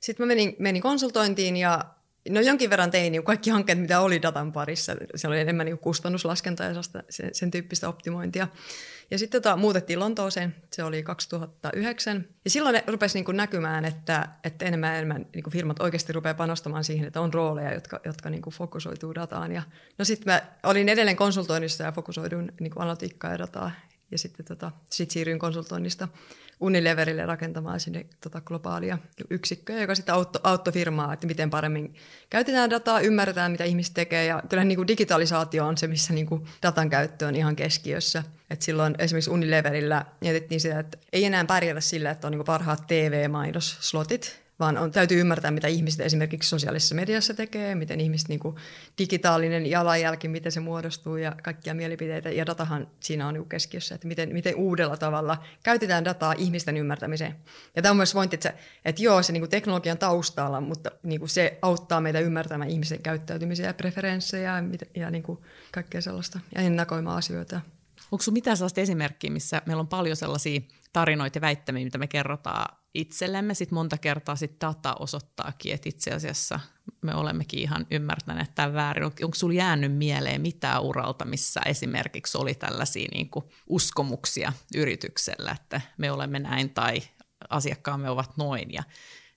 Sitten 0.01 0.27
mä 0.27 0.29
menin, 0.29 0.57
menin 0.59 0.83
konsultointiin 0.83 1.57
ja 1.57 1.85
No 2.29 2.41
jonkin 2.41 2.71
verran 2.71 2.91
tein 2.91 3.13
niin 3.13 3.25
kaikki 3.25 3.51
hankkeet, 3.51 3.81
mitä 3.81 4.01
oli 4.01 4.23
datan 4.23 4.53
parissa. 4.53 4.97
Se 5.15 5.29
oli 5.29 5.41
enemmän 5.41 5.67
niin 5.67 5.79
kustannuslaskentaa 5.79 6.67
ja 6.67 6.75
sen, 7.11 7.31
sen 7.33 7.51
tyyppistä 7.51 7.89
optimointia. 7.89 8.49
Ja 9.11 9.19
sitten 9.19 9.43
tota, 9.43 9.57
muutettiin 9.57 10.01
Lontooseen, 10.01 10.55
se 10.73 10.85
oli 10.85 11.03
2009. 11.03 12.25
Ja 12.45 12.51
silloin 12.51 12.81
rupesi 12.87 13.19
niin 13.19 13.25
kuin 13.25 13.37
näkymään, 13.37 13.85
että, 13.85 14.29
että 14.45 14.65
enemmän 14.65 14.91
ja 14.91 14.97
enemmän 14.97 15.27
niin 15.35 15.43
kuin 15.43 15.53
firmat 15.53 15.81
oikeasti 15.81 16.13
rupeaa 16.13 16.35
panostamaan 16.35 16.85
siihen, 16.85 17.07
että 17.07 17.21
on 17.21 17.35
rooleja, 17.35 17.75
jotka, 17.75 18.01
jotka 18.05 18.31
niin 18.31 18.43
kuin 18.43 18.55
fokusoituu 18.55 19.15
dataan. 19.15 19.53
Ja, 19.53 19.63
no 19.99 20.05
sitten 20.05 20.33
mä 20.33 20.43
olin 20.63 20.89
edelleen 20.89 21.17
konsultoinnissa 21.17 21.85
ja 21.85 21.93
fokusoidun 21.93 22.53
niin 22.61 22.71
kuin 22.71 22.83
analytiikkaa 22.83 23.31
ja 23.33 23.39
dataa. 23.39 23.71
Ja 24.11 24.19
sitten 24.19 24.47
tota, 24.47 24.71
sit 24.91 25.11
siirryin 25.11 25.39
konsultoinnista 25.39 26.09
Unileverille 26.61 27.27
rakentamaan 27.27 27.81
sinne 27.81 28.07
tota 28.21 28.41
globaalia 28.41 28.99
yksikköä, 29.31 29.81
joka 29.81 29.95
sitten 29.95 30.15
auttoi, 30.15 30.41
auttoi 30.45 30.73
firmaa, 30.73 31.13
että 31.13 31.27
miten 31.27 31.51
paremmin 31.51 31.95
käytetään 32.31 32.71
dataa, 32.71 33.01
ymmärretään, 33.01 33.53
mitä 33.53 33.65
ihmiset 33.65 33.95
tekee. 33.95 34.25
Ja 34.25 34.43
kyllä 34.49 34.65
niin 34.65 34.77
kuin 34.77 34.89
digitalisaatio 34.89 35.67
on 35.67 35.77
se, 35.77 35.87
missä 35.87 36.13
niin 36.13 36.27
kuin 36.27 36.47
datan 36.63 36.91
käyttö 36.91 37.27
on 37.27 37.37
ihan 37.37 37.57
keskiössä. 37.57 38.23
Et 38.51 38.63
silloin 38.63 38.95
esimerkiksi 38.99 39.31
Unileverillä 39.31 40.05
mietittiin 40.21 40.61
sitä, 40.61 40.79
että 40.79 40.99
ei 41.13 41.25
enää 41.25 41.45
pärjätä 41.45 41.81
sillä, 41.81 42.11
että 42.11 42.27
on 42.27 42.31
niin 42.31 42.45
parhaat 42.45 42.87
TV-mainosslotit, 42.87 44.41
vaan 44.61 44.79
on, 44.79 44.91
täytyy 44.91 45.21
ymmärtää, 45.21 45.51
mitä 45.51 45.69
ihmiset 45.69 46.01
esimerkiksi 46.01 46.49
sosiaalisessa 46.49 46.95
mediassa 46.95 47.35
tekee, 47.35 47.75
miten 47.75 48.01
ihmiset 48.01 48.29
niin 48.29 48.41
kuin, 48.41 48.57
digitaalinen 48.99 49.67
jalanjälki, 49.67 50.29
miten 50.29 50.53
se 50.53 50.61
muodostuu 50.61 51.17
ja 51.17 51.37
kaikkia 51.43 51.75
mielipiteitä. 51.75 52.31
Ja 52.31 52.47
datahan 52.47 52.87
siinä 53.01 53.29
on 53.29 53.35
niin 53.35 53.49
keskiössä, 53.49 53.95
että 53.95 54.09
miten, 54.09 54.33
miten 54.33 54.57
uudella 54.57 54.97
tavalla 54.97 55.43
käytetään 55.63 56.05
dataa 56.05 56.35
ihmisten 56.39 56.77
ymmärtämiseen. 56.77 57.37
Ja 57.77 57.83
tämä 57.83 57.91
on 57.91 57.97
myös 57.97 58.13
pointti, 58.13 58.35
että, 58.35 58.49
se, 58.49 58.55
että 58.85 59.03
joo, 59.03 59.23
se 59.23 59.33
niin 59.33 59.41
kuin 59.41 59.51
teknologian 59.51 59.99
taustalla, 59.99 60.61
mutta 60.61 60.91
niin 61.03 61.21
kuin 61.21 61.29
se 61.29 61.59
auttaa 61.63 62.01
meitä 62.01 62.21
ymmärtämään 62.21 62.71
ihmisen 62.71 63.03
käyttäytymisiä 63.03 63.67
ja 63.67 63.75
preferenssejä 63.75 64.57
ja, 64.57 65.03
ja 65.03 65.11
niin 65.11 65.23
kuin 65.23 65.39
kaikkea 65.73 66.01
sellaista 66.01 66.41
ja 66.55 66.61
ennakoimaan 66.61 67.19
asioita 67.19 67.61
Onko 68.13 68.23
sinulla 68.23 68.37
mitään 68.37 68.57
sellaista 68.57 68.81
esimerkkiä, 68.81 69.31
missä 69.31 69.63
meillä 69.67 69.81
on 69.81 69.89
paljon 69.89 70.17
sellaisia 70.17 70.61
tarinoita 70.93 71.37
ja 71.37 71.41
väittämiä, 71.41 71.85
mitä 71.85 71.99
me 71.99 72.07
kerrotaan 72.07 72.77
itsellemme, 72.95 73.55
sitten 73.55 73.75
monta 73.75 73.99
kertaa 73.99 74.37
sit 74.37 74.61
data 74.61 74.97
osoittaakin, 74.99 75.75
että 75.75 75.89
itse 75.89 76.11
asiassa 76.11 76.61
me 77.03 77.15
olemmekin 77.15 77.61
ihan 77.61 77.87
ymmärtäneet 77.91 78.55
tämän 78.55 78.75
väärin. 78.75 79.05
On, 79.05 79.13
onko 79.23 79.35
sinulla 79.35 79.59
jäänyt 79.59 79.97
mieleen 79.97 80.41
mitään 80.41 80.83
uralta, 80.83 81.25
missä 81.25 81.61
esimerkiksi 81.67 82.39
oli 82.39 82.55
tällaisia 82.55 83.09
niin 83.15 83.31
kuin 83.31 83.45
uskomuksia 83.67 84.53
yrityksellä, 84.75 85.57
että 85.61 85.81
me 85.99 86.13
olemme 86.13 86.39
näin 86.39 86.71
tai 86.71 87.03
asiakkaamme 87.51 88.11
ovat 88.11 88.37
noin 88.37 88.73
ja 88.73 88.83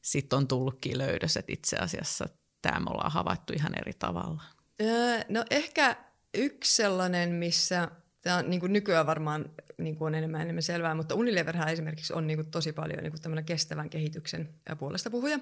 sitten 0.02 0.38
on 0.38 0.48
tullutkin 0.48 0.98
löydös, 0.98 1.38
että 1.38 1.54
itse 1.54 1.78
asiassa 1.78 2.26
tämä 2.62 2.80
me 2.80 2.90
ollaan 2.90 3.12
havaittu 3.12 3.54
ihan 3.54 3.80
eri 3.80 3.94
tavalla. 3.94 4.44
Öö, 4.82 5.22
no 5.30 5.46
ehkä 5.50 5.98
yksi 6.34 6.76
sellainen, 6.76 7.30
missä 7.30 7.92
Tämä 8.24 8.38
on 8.38 8.50
niin 8.50 8.60
kuin 8.60 8.74
nykyään 8.74 9.06
varmaan 9.06 9.46
niin 9.78 9.96
kuin 9.96 10.06
on 10.06 10.16
enemmän 10.16 10.42
enemmän 10.42 10.64
selvää, 10.64 10.96
mutta 10.96 11.16
Unileverhän 11.16 11.70
esimerkiksi 11.70 12.14
on 12.14 12.28
niin 12.28 12.38
kuin 12.38 12.52
tosi 12.52 12.74
paljon 12.74 13.04
niin 13.04 13.14
kuin 13.24 13.46
kestävän 13.46 13.90
kehityksen 13.90 14.50
puolesta 14.80 15.10
puhuja. 15.10 15.40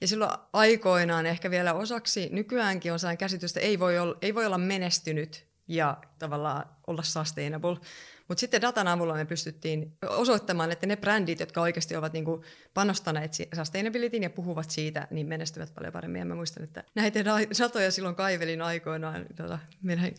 Ja 0.00 0.08
silloin 0.08 0.30
aikoinaan 0.52 1.26
ehkä 1.26 1.50
vielä 1.50 1.74
osaksi 1.74 2.28
nykyäänkin 2.32 2.92
on 2.92 2.98
sellainen 2.98 3.18
käsitys, 3.18 3.50
että 3.50 3.60
ei 3.60 3.78
voi 3.78 3.98
olla, 3.98 4.18
ei 4.22 4.34
voi 4.34 4.46
olla 4.46 4.58
menestynyt 4.58 5.49
ja 5.70 5.96
tavallaan 6.18 6.64
olla 6.86 7.02
sustainable, 7.02 7.76
mutta 8.28 8.40
sitten 8.40 8.60
datan 8.60 8.88
avulla 8.88 9.14
me 9.14 9.24
pystyttiin 9.24 9.92
osoittamaan, 10.08 10.72
että 10.72 10.86
ne 10.86 10.96
brändit, 10.96 11.40
jotka 11.40 11.60
oikeasti 11.60 11.96
ovat 11.96 12.12
niinku 12.12 12.44
panostaneet 12.74 13.32
sustainabilityin 13.56 14.22
ja 14.22 14.30
puhuvat 14.30 14.70
siitä, 14.70 15.08
niin 15.10 15.26
menestyvät 15.26 15.74
paljon 15.74 15.92
paremmin. 15.92 16.18
Ja 16.18 16.24
mä 16.24 16.34
muistan, 16.34 16.64
että 16.64 16.84
näitä 16.94 17.24
satoja 17.52 17.90
silloin 17.90 18.14
kaivelin 18.14 18.62
aikoinaan 18.62 19.26
tota, 19.36 19.58
meidän 19.82 20.12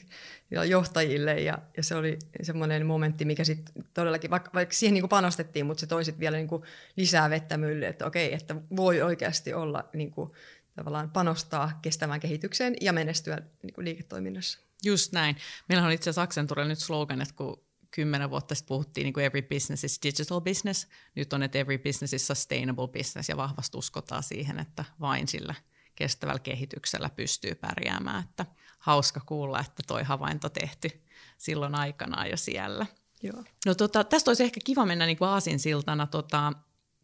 johtajille 0.67 1.39
ja, 1.39 1.57
ja 1.77 1.83
se 1.83 1.95
oli 1.95 2.19
semmoinen 2.41 2.85
momentti, 2.85 3.25
mikä 3.25 3.43
sitten 3.43 3.85
todellakin, 3.93 4.29
vaikka, 4.29 4.51
vaikka 4.53 4.73
siihen 4.73 4.93
niinku 4.93 5.07
panostettiin, 5.07 5.65
mutta 5.65 5.81
se 5.81 5.87
toi 5.87 6.05
sit 6.05 6.19
vielä 6.19 6.37
niinku 6.37 6.65
lisää 6.95 7.29
vettä 7.29 7.57
myllyyn, 7.57 7.89
että 7.89 8.05
okei, 8.05 8.33
että 8.33 8.55
voi 8.75 9.01
oikeasti 9.01 9.53
olla 9.53 9.89
niinku, 9.93 10.35
tavallaan 10.75 11.09
panostaa 11.09 11.79
kestävään 11.81 12.19
kehitykseen 12.19 12.75
ja 12.81 12.93
menestyä 12.93 13.37
niinku 13.63 13.81
liiketoiminnassa. 13.81 14.70
Just 14.85 15.11
näin. 15.11 15.35
Meillä 15.69 15.85
on 15.85 15.91
itse 15.91 16.09
asiassa 16.09 16.21
Accenturella 16.21 16.69
nyt 16.69 16.79
slogan, 16.79 17.21
että 17.21 17.35
kun 17.35 17.65
kymmenen 17.91 18.29
vuotta 18.29 18.55
sitten 18.55 18.67
puhuttiin 18.67 19.05
niin 19.05 19.13
kuin 19.13 19.25
every 19.25 19.41
business 19.41 19.83
is 19.83 19.99
digital 20.03 20.41
business. 20.41 20.87
Nyt 21.15 21.33
on, 21.33 21.43
että 21.43 21.57
every 21.57 21.77
business 21.77 22.13
is 22.13 22.27
sustainable 22.27 22.87
business 22.87 23.29
ja 23.29 23.37
vahvasti 23.37 23.77
uskotaan 23.77 24.23
siihen, 24.23 24.59
että 24.59 24.85
vain 24.99 25.27
sillä 25.27 25.55
kestävällä 25.95 26.39
kehityksellä 26.39 27.09
pystyy 27.09 27.55
pärjäämään. 27.55 28.23
Että 28.23 28.45
hauska 28.79 29.19
kuulla, 29.25 29.59
että 29.59 29.83
toi 29.87 30.03
havainto 30.03 30.49
tehty 30.49 30.89
silloin 31.37 31.75
aikanaan 31.75 32.29
jo 32.29 32.37
siellä. 32.37 32.85
Joo. 33.23 33.43
No 33.65 33.75
tota, 33.75 34.03
tästä 34.03 34.31
olisi 34.31 34.43
ehkä 34.43 34.59
kiva 34.63 34.85
mennä 34.85 35.05
niin 35.05 35.17
kuin 35.17 35.29
aasinsiltana, 35.29 36.07
tota, 36.07 36.53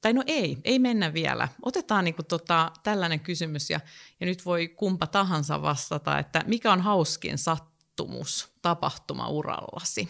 tai 0.08 0.14
no 0.14 0.24
ei, 0.28 0.58
ei 0.64 0.80
mennä 0.80 1.14
vielä. 1.14 1.48
Otetaan 1.62 2.06
niin 2.06 2.16
kuin 2.16 2.26
tota, 2.26 2.72
tällainen 2.84 3.20
kysymys 3.20 3.70
ja, 3.70 3.80
ja 4.20 4.26
nyt 4.26 4.46
voi 4.46 4.68
kumpa 4.68 5.08
tahansa 5.08 5.62
vastata, 5.62 6.20
että 6.20 6.44
mikä 6.48 6.72
on 6.72 6.82
hauskin 6.82 7.38
sattumus 7.38 8.50
tapahtuma 8.62 9.28
urallasi? 9.30 10.10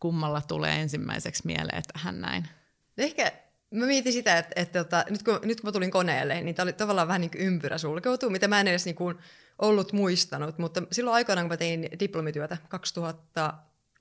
kummalla 0.00 0.40
tulee 0.40 0.80
ensimmäiseksi 0.80 1.42
mieleen 1.46 1.82
tähän 1.92 2.20
näin? 2.20 2.48
Ehkä 2.98 3.32
mä 3.70 3.86
mietin 3.86 4.12
sitä, 4.12 4.38
että, 4.38 4.52
että, 4.56 4.80
että 4.80 4.84
tota, 4.84 5.04
nyt, 5.10 5.22
kun, 5.22 5.40
nyt 5.42 5.60
kun 5.60 5.68
mä 5.68 5.72
tulin 5.72 5.90
koneelle, 5.90 6.40
niin 6.40 6.54
tämä 6.54 6.64
oli 6.64 6.72
tavallaan 6.72 7.08
vähän 7.08 7.20
niin 7.20 7.30
kuin 7.30 7.40
ympyrä 7.40 7.78
sulkeutuu, 7.78 8.30
mitä 8.30 8.48
mä 8.48 8.60
en 8.60 8.68
edes 8.68 8.84
niin 8.84 8.96
kuin 8.96 9.18
ollut 9.58 9.92
muistanut. 9.92 10.58
Mutta 10.58 10.82
silloin 10.92 11.14
aikanaan, 11.14 11.44
kun 11.44 11.52
mä 11.52 11.56
tein 11.56 11.88
diplomityötä 12.00 12.56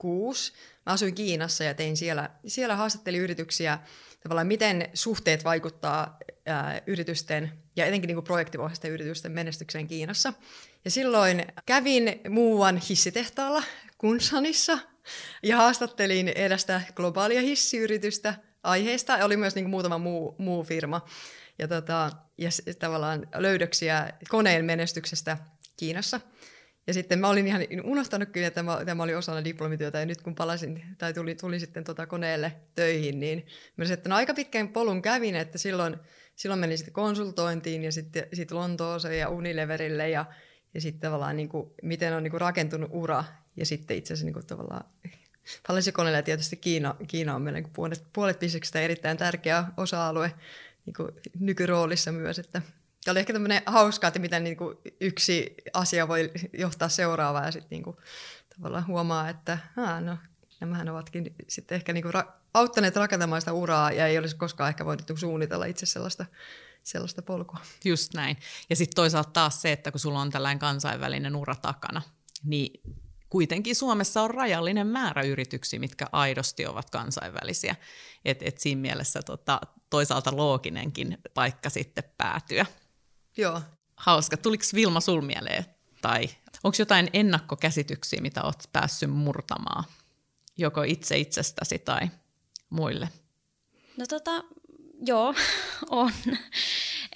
2006, 0.03 0.53
mä 0.85 0.93
asuin 0.93 1.15
Kiinassa 1.15 1.63
ja 1.63 1.73
tein 1.73 1.97
siellä, 1.97 2.29
siellä 2.47 2.75
haastattelin 2.75 3.21
yrityksiä 3.21 3.79
tavallaan, 4.23 4.47
miten 4.47 4.89
suhteet 4.93 5.43
vaikuttaa 5.43 6.17
ää, 6.45 6.81
yritysten 6.87 7.51
ja 7.75 7.85
etenkin 7.85 8.07
niin 8.07 8.15
kuin 8.15 8.25
projektipohjaisten 8.25 8.91
yritysten 8.91 9.31
menestykseen 9.31 9.87
Kiinassa. 9.87 10.33
Ja 10.85 10.91
silloin 10.91 11.45
kävin 11.65 12.21
muuan 12.29 12.77
hissitehtaalla 12.77 13.63
Kunsanissa– 13.97 14.79
ja 15.43 15.57
haastattelin 15.57 16.29
edestä 16.29 16.81
globaalia 16.95 17.41
hissiyritystä 17.41 18.35
aiheesta. 18.63 19.25
Oli 19.25 19.37
myös 19.37 19.55
niin 19.55 19.69
muutama 19.69 19.97
muu, 19.97 20.35
muu 20.37 20.63
firma. 20.63 21.05
Ja, 21.59 21.67
tota, 21.67 22.11
ja 22.37 22.49
tavallaan 22.79 23.27
löydöksiä 23.35 24.09
koneen 24.29 24.65
menestyksestä 24.65 25.37
Kiinassa. 25.77 26.19
Ja 26.87 26.93
sitten 26.93 27.19
mä 27.19 27.29
olin 27.29 27.47
ihan 27.47 27.61
unohtanut 27.83 28.29
kyllä, 28.29 28.47
että 28.47 28.55
tämä, 28.55 28.85
tämä 28.85 29.03
oli 29.03 29.15
osana 29.15 29.43
diplomityötä, 29.43 29.99
ja 29.99 30.05
nyt 30.05 30.21
kun 30.21 30.35
palasin, 30.35 30.83
tai 30.97 31.13
tuli, 31.13 31.35
tuli 31.35 31.59
sitten 31.59 31.83
tota 31.83 32.07
koneelle 32.07 32.55
töihin, 32.75 33.19
niin 33.19 33.45
mä 33.77 33.85
että 33.93 34.09
no 34.09 34.15
aika 34.15 34.33
pitkän 34.33 34.69
polun 34.69 35.01
kävin, 35.01 35.35
että 35.35 35.57
silloin, 35.57 35.97
silloin 36.35 36.59
menin 36.59 36.77
sitten 36.77 36.93
konsultointiin, 36.93 37.83
ja 37.83 37.91
sitten, 37.91 38.27
sitten 38.33 38.57
Lontooseen 38.57 39.19
ja 39.19 39.29
Unileverille, 39.29 40.09
ja, 40.09 40.25
ja 40.73 40.81
sitten 40.81 41.01
tavallaan 41.01 41.37
niin 41.37 41.49
kuin, 41.49 41.69
miten 41.83 42.13
on 42.13 42.23
niin 42.23 42.31
kuin 42.31 42.41
rakentunut 42.41 42.89
ura, 42.93 43.23
ja 43.55 43.65
sitten 43.65 43.97
itse 43.97 44.13
asiassa 44.13 44.25
niin 44.25 44.33
kuin 44.33 44.47
tavallaan 44.47 44.85
ja 46.13 46.23
tietysti 46.23 46.55
Kiina, 46.55 46.95
Kiina 47.07 47.35
on 47.35 47.41
meillä 47.41 47.59
niin 47.59 47.73
puolet, 47.73 48.03
puolet 48.13 48.39
erittäin 48.83 49.17
tärkeä 49.17 49.65
osa-alue 49.77 50.33
niin 50.85 50.93
kuin 50.93 51.11
nykyroolissa 51.39 52.11
myös. 52.11 52.39
Että 52.39 52.61
ja 53.05 53.11
oli 53.11 53.19
ehkä 53.19 53.33
tämmöinen 53.33 53.61
hauskaa, 53.65 54.07
että 54.07 54.19
miten 54.19 54.43
niin 54.43 54.57
kuin 54.57 54.77
yksi 55.01 55.55
asia 55.73 56.07
voi 56.07 56.31
johtaa 56.53 56.89
seuraavaan 56.89 57.45
ja 57.45 57.51
sitten 57.51 57.69
niin 57.69 57.83
kuin, 57.83 57.97
tavallaan 58.55 58.87
huomaa, 58.87 59.29
että 59.29 59.57
aa, 59.77 60.01
no, 60.01 60.17
nämähän 60.59 60.89
ovatkin 60.89 61.35
sitten 61.49 61.75
ehkä 61.75 61.93
niin 61.93 62.01
kuin 62.01 62.13
ra- 62.13 62.31
auttaneet 62.53 62.95
rakentamaan 62.95 63.41
sitä 63.41 63.53
uraa 63.53 63.91
ja 63.91 64.07
ei 64.07 64.17
olisi 64.17 64.35
koskaan 64.35 64.69
ehkä 64.69 64.85
voinut 64.85 65.11
suunnitella 65.15 65.65
itse 65.65 65.85
sellaista 65.85 66.25
sellaista 66.83 67.21
polkua. 67.21 67.59
Just 67.85 68.13
näin. 68.13 68.37
Ja 68.69 68.75
sitten 68.75 68.95
toisaalta 68.95 69.31
taas 69.31 69.61
se, 69.61 69.71
että 69.71 69.91
kun 69.91 69.99
sulla 69.99 70.21
on 70.21 70.29
tällainen 70.29 70.59
kansainvälinen 70.59 71.35
ura 71.35 71.55
takana, 71.55 72.01
niin 72.43 72.81
kuitenkin 73.29 73.75
Suomessa 73.75 74.21
on 74.21 74.29
rajallinen 74.29 74.87
määrä 74.87 75.21
yrityksiä, 75.21 75.79
mitkä 75.79 76.05
aidosti 76.11 76.65
ovat 76.65 76.89
kansainvälisiä. 76.89 77.75
Et, 78.25 78.41
et 78.41 78.57
siinä 78.57 78.81
mielessä 78.81 79.21
tota, 79.21 79.61
toisaalta 79.89 80.37
looginenkin 80.37 81.17
paikka 81.33 81.69
sitten 81.69 82.03
päätyä. 82.17 82.65
Joo. 83.37 83.61
Hauska. 83.95 84.37
Tuliko 84.37 84.63
Vilma 84.73 84.99
sul 84.99 85.21
mieleen? 85.21 85.65
Tai 86.01 86.29
onko 86.63 86.75
jotain 86.79 87.09
ennakkokäsityksiä, 87.13 88.21
mitä 88.21 88.43
olet 88.43 88.69
päässyt 88.71 89.09
murtamaan? 89.09 89.83
Joko 90.57 90.83
itse 90.83 91.17
itsestäsi 91.17 91.79
tai 91.79 92.09
muille? 92.69 93.09
No 93.97 94.05
tota, 94.05 94.43
joo, 95.05 95.33
on. 95.89 96.11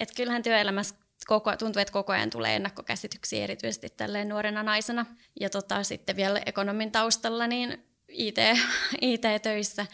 Et 0.00 0.12
kyllähän 0.16 0.42
työelämässä 0.42 0.94
koko, 1.26 1.56
tuntuu, 1.56 1.82
että 1.82 1.92
koko 1.92 2.12
ajan 2.12 2.30
tulee 2.30 2.56
ennakkokäsityksiä 2.56 3.44
erityisesti 3.44 3.88
tälleen 3.88 4.28
nuorena 4.28 4.62
naisena. 4.62 5.06
Ja 5.40 5.50
tota, 5.50 5.82
sitten 5.82 6.16
vielä 6.16 6.40
ekonomin 6.46 6.92
taustalla 6.92 7.46
niin 7.46 7.84
IT, 8.08 8.36
IT-töissä, 9.00 9.86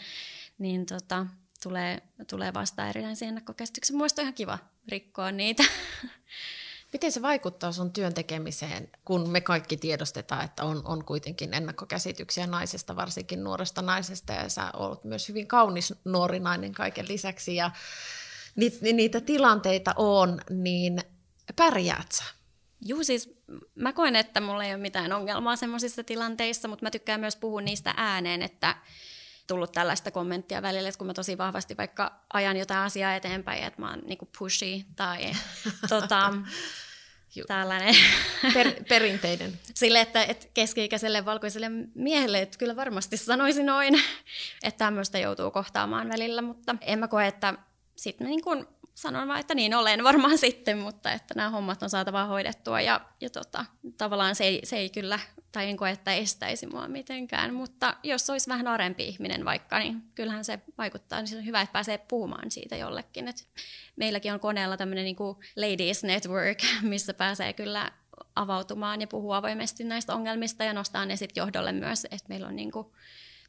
niin 0.57 0.85
tota, 0.85 1.25
tulee, 1.63 2.01
tulee 2.29 2.53
vastaan 2.53 2.89
erilaisia 2.89 3.27
ennakkokäsityksiä. 3.27 3.95
Mielestäni 3.95 4.23
on 4.23 4.25
ihan 4.25 4.33
kiva 4.33 4.57
rikkoa 4.87 5.31
niitä. 5.31 5.63
Miten 6.93 7.11
se 7.11 7.21
vaikuttaa 7.21 7.71
sun 7.71 7.93
työn 7.93 8.13
tekemiseen, 8.13 8.89
kun 9.05 9.29
me 9.29 9.41
kaikki 9.41 9.77
tiedostetaan, 9.77 10.45
että 10.45 10.63
on, 10.63 10.81
on 10.85 11.05
kuitenkin 11.05 11.53
ennakkokäsityksiä 11.53 12.47
naisesta, 12.47 12.95
varsinkin 12.95 13.43
nuoresta 13.43 13.81
naisesta, 13.81 14.33
ja 14.33 14.49
sä 14.49 14.71
olet 14.73 15.03
myös 15.03 15.29
hyvin 15.29 15.47
kaunis 15.47 15.93
nuori 16.05 16.39
nainen 16.39 16.71
kaiken 16.71 17.07
lisäksi, 17.07 17.55
ja 17.55 17.71
niitä 18.93 19.21
tilanteita 19.21 19.93
on, 19.97 20.41
niin 20.49 21.01
pärjäät 21.55 22.11
sä? 22.11 22.23
Juu, 22.81 23.03
siis 23.03 23.35
mä 23.75 23.93
koen, 23.93 24.15
että 24.15 24.41
mulla 24.41 24.63
ei 24.63 24.73
ole 24.73 24.81
mitään 24.81 25.11
ongelmaa 25.11 25.55
semmoisissa 25.55 26.03
tilanteissa, 26.03 26.67
mutta 26.67 26.85
mä 26.85 26.91
tykkään 26.91 27.19
myös 27.19 27.35
puhua 27.35 27.61
niistä 27.61 27.93
ääneen, 27.97 28.41
että 28.41 28.75
tullut 29.47 29.71
tällaista 29.71 30.11
kommenttia 30.11 30.61
välillä, 30.61 30.89
että 30.89 30.97
kun 30.97 31.07
mä 31.07 31.13
tosi 31.13 31.37
vahvasti 31.37 31.77
vaikka 31.77 32.19
ajan 32.33 32.57
jotain 32.57 32.79
asiaa 32.79 33.15
eteenpäin, 33.15 33.63
että 33.63 33.81
mä 33.81 33.89
oon 33.89 34.01
niinku 34.05 34.29
pushy 34.39 34.81
tai 34.95 35.31
tota, 35.89 36.33
tällainen. 37.47 37.95
Per, 38.53 38.83
perinteinen. 38.89 39.59
Sille, 39.73 40.01
että, 40.01 40.23
että 40.23 40.47
keski-ikäiselle 40.53 41.25
valkoiselle 41.25 41.69
miehelle, 41.95 42.41
että 42.41 42.57
kyllä 42.57 42.75
varmasti 42.75 43.17
sanoisin 43.17 43.65
noin, 43.65 43.95
että 44.63 44.77
tämmöistä 44.77 45.19
joutuu 45.19 45.51
kohtaamaan 45.51 46.09
välillä, 46.09 46.41
mutta 46.41 46.75
en 46.81 46.99
mä 46.99 47.07
koe, 47.07 47.27
että 47.27 47.53
sitten 47.95 48.27
niin 48.27 48.41
sanon 48.95 49.27
vaan, 49.27 49.39
että 49.39 49.55
niin 49.55 49.73
olen 49.73 50.03
varmaan 50.09 50.37
sitten, 50.37 50.77
mutta 50.77 51.11
että 51.11 51.33
nämä 51.35 51.49
hommat 51.49 51.83
on 51.83 51.89
saatava 51.89 52.25
hoidettua 52.25 52.81
ja, 52.81 53.01
ja 53.21 53.29
tota, 53.29 53.65
tavallaan 53.97 54.35
se 54.35 54.43
ei, 54.43 54.61
se 54.63 54.77
ei 54.77 54.89
kyllä, 54.89 55.19
tai 55.51 55.69
en 55.69 55.77
koe, 55.77 55.89
että 55.89 56.13
estäisi 56.13 56.67
mua 56.67 56.87
mitenkään, 56.87 57.53
mutta 57.53 57.97
jos 58.03 58.29
olisi 58.29 58.49
vähän 58.49 58.67
arempi 58.67 59.03
ihminen 59.07 59.45
vaikka, 59.45 59.79
niin 59.79 60.01
kyllähän 60.15 60.45
se 60.45 60.59
vaikuttaa, 60.77 61.19
niin 61.19 61.27
se 61.27 61.37
on 61.37 61.45
hyvä, 61.45 61.61
että 61.61 61.73
pääsee 61.73 61.97
puhumaan 61.97 62.51
siitä 62.51 62.75
jollekin. 62.75 63.27
Et 63.27 63.47
meilläkin 63.95 64.33
on 64.33 64.39
koneella 64.39 64.77
tämmöinen 64.77 65.05
niin 65.05 65.15
Ladies 65.55 66.03
Network, 66.03 66.59
missä 66.81 67.13
pääsee 67.13 67.53
kyllä 67.53 67.91
avautumaan 68.35 69.01
ja 69.01 69.07
puhua 69.07 69.37
avoimesti 69.37 69.83
näistä 69.83 70.15
ongelmista 70.15 70.63
ja 70.63 70.73
nostaa 70.73 71.05
ne 71.05 71.15
sitten 71.15 71.41
johdolle 71.41 71.71
myös, 71.71 72.05
että 72.05 72.29
meillä 72.29 72.47
on 72.47 72.55
niin 72.55 72.71
kuin 72.71 72.87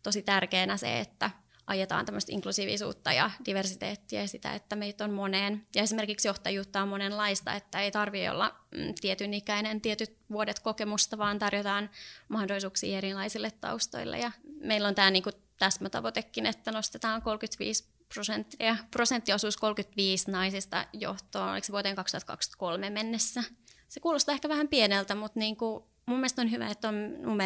tosi 0.03 0.23
tärkeänä 0.23 0.77
se, 0.77 1.01
että 1.01 1.31
ajetaan 1.67 2.07
tämmöistä 2.07 2.33
inklusiivisuutta 2.33 3.13
ja 3.13 3.31
diversiteettiä 3.47 4.21
ja 4.21 4.29
sitä, 4.29 4.55
että 4.55 4.77
meitä 4.77 5.05
on 5.05 5.13
moneen. 5.13 5.67
Ja 5.75 5.83
esimerkiksi 5.83 6.29
johtajuutta 6.29 6.83
on 6.83 6.89
monenlaista, 6.89 7.55
että 7.55 7.81
ei 7.81 7.91
tarvitse 7.91 8.31
olla 8.31 8.55
mm, 8.77 8.95
tietyn 9.01 9.35
ikäinen, 9.35 9.81
tietyt 9.81 10.17
vuodet 10.31 10.59
kokemusta, 10.59 11.19
vaan 11.19 11.39
tarjotaan 11.39 11.91
mahdollisuuksia 12.29 12.99
erilaisille 12.99 13.51
taustoille. 13.51 14.19
Ja 14.19 14.33
meillä 14.61 14.89
on 14.89 14.95
tämä 14.95 15.11
niin 15.11 15.23
kuin 15.23 15.35
täsmätavoitekin, 15.59 16.47
että 16.47 16.73
nostetaan 16.73 17.23
35 17.23 17.85
prosenttia, 18.15 18.77
prosenttiosuus 18.91 19.57
35 19.57 20.31
naisista 20.31 20.87
johtoon, 20.93 21.51
oliko 21.51 21.65
se 21.65 21.73
vuoteen 21.73 21.97
2023 21.97 22.91
mennessä. 22.91 23.43
Se 23.89 24.01
kuulostaa 24.01 24.35
ehkä 24.35 24.49
vähän 24.49 24.69
pieneltä, 24.69 25.15
mutta 25.15 25.41
niin 25.41 25.57
kuin, 25.57 25.85
mun 26.07 26.19
mielestä 26.19 26.43
on 26.43 26.51
hyvä, 26.51 26.69
että 26.69 26.89
on 26.89 26.95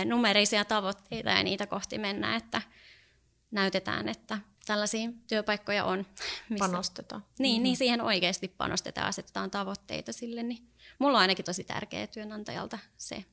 numerisia 0.04 0.64
tavoitteita 0.64 1.30
ja 1.30 1.42
niitä 1.42 1.66
kohti 1.66 1.98
mennään, 1.98 2.36
että 2.36 2.62
näytetään, 3.50 4.08
että 4.08 4.38
tällaisia 4.66 5.10
työpaikkoja 5.26 5.84
on. 5.84 6.06
Missä, 6.48 6.64
panostetaan. 6.64 7.24
Niin, 7.38 7.54
mm-hmm. 7.54 7.62
niin 7.62 7.76
siihen 7.76 8.00
oikeasti 8.00 8.48
panostetaan, 8.48 9.06
asetetaan 9.06 9.50
tavoitteita 9.50 10.12
sille. 10.12 10.42
Niin 10.42 10.68
mulla 10.98 11.18
on 11.18 11.22
ainakin 11.22 11.44
tosi 11.44 11.64
tärkeä 11.64 12.06
työnantajalta 12.06 12.78
se. 12.96 13.24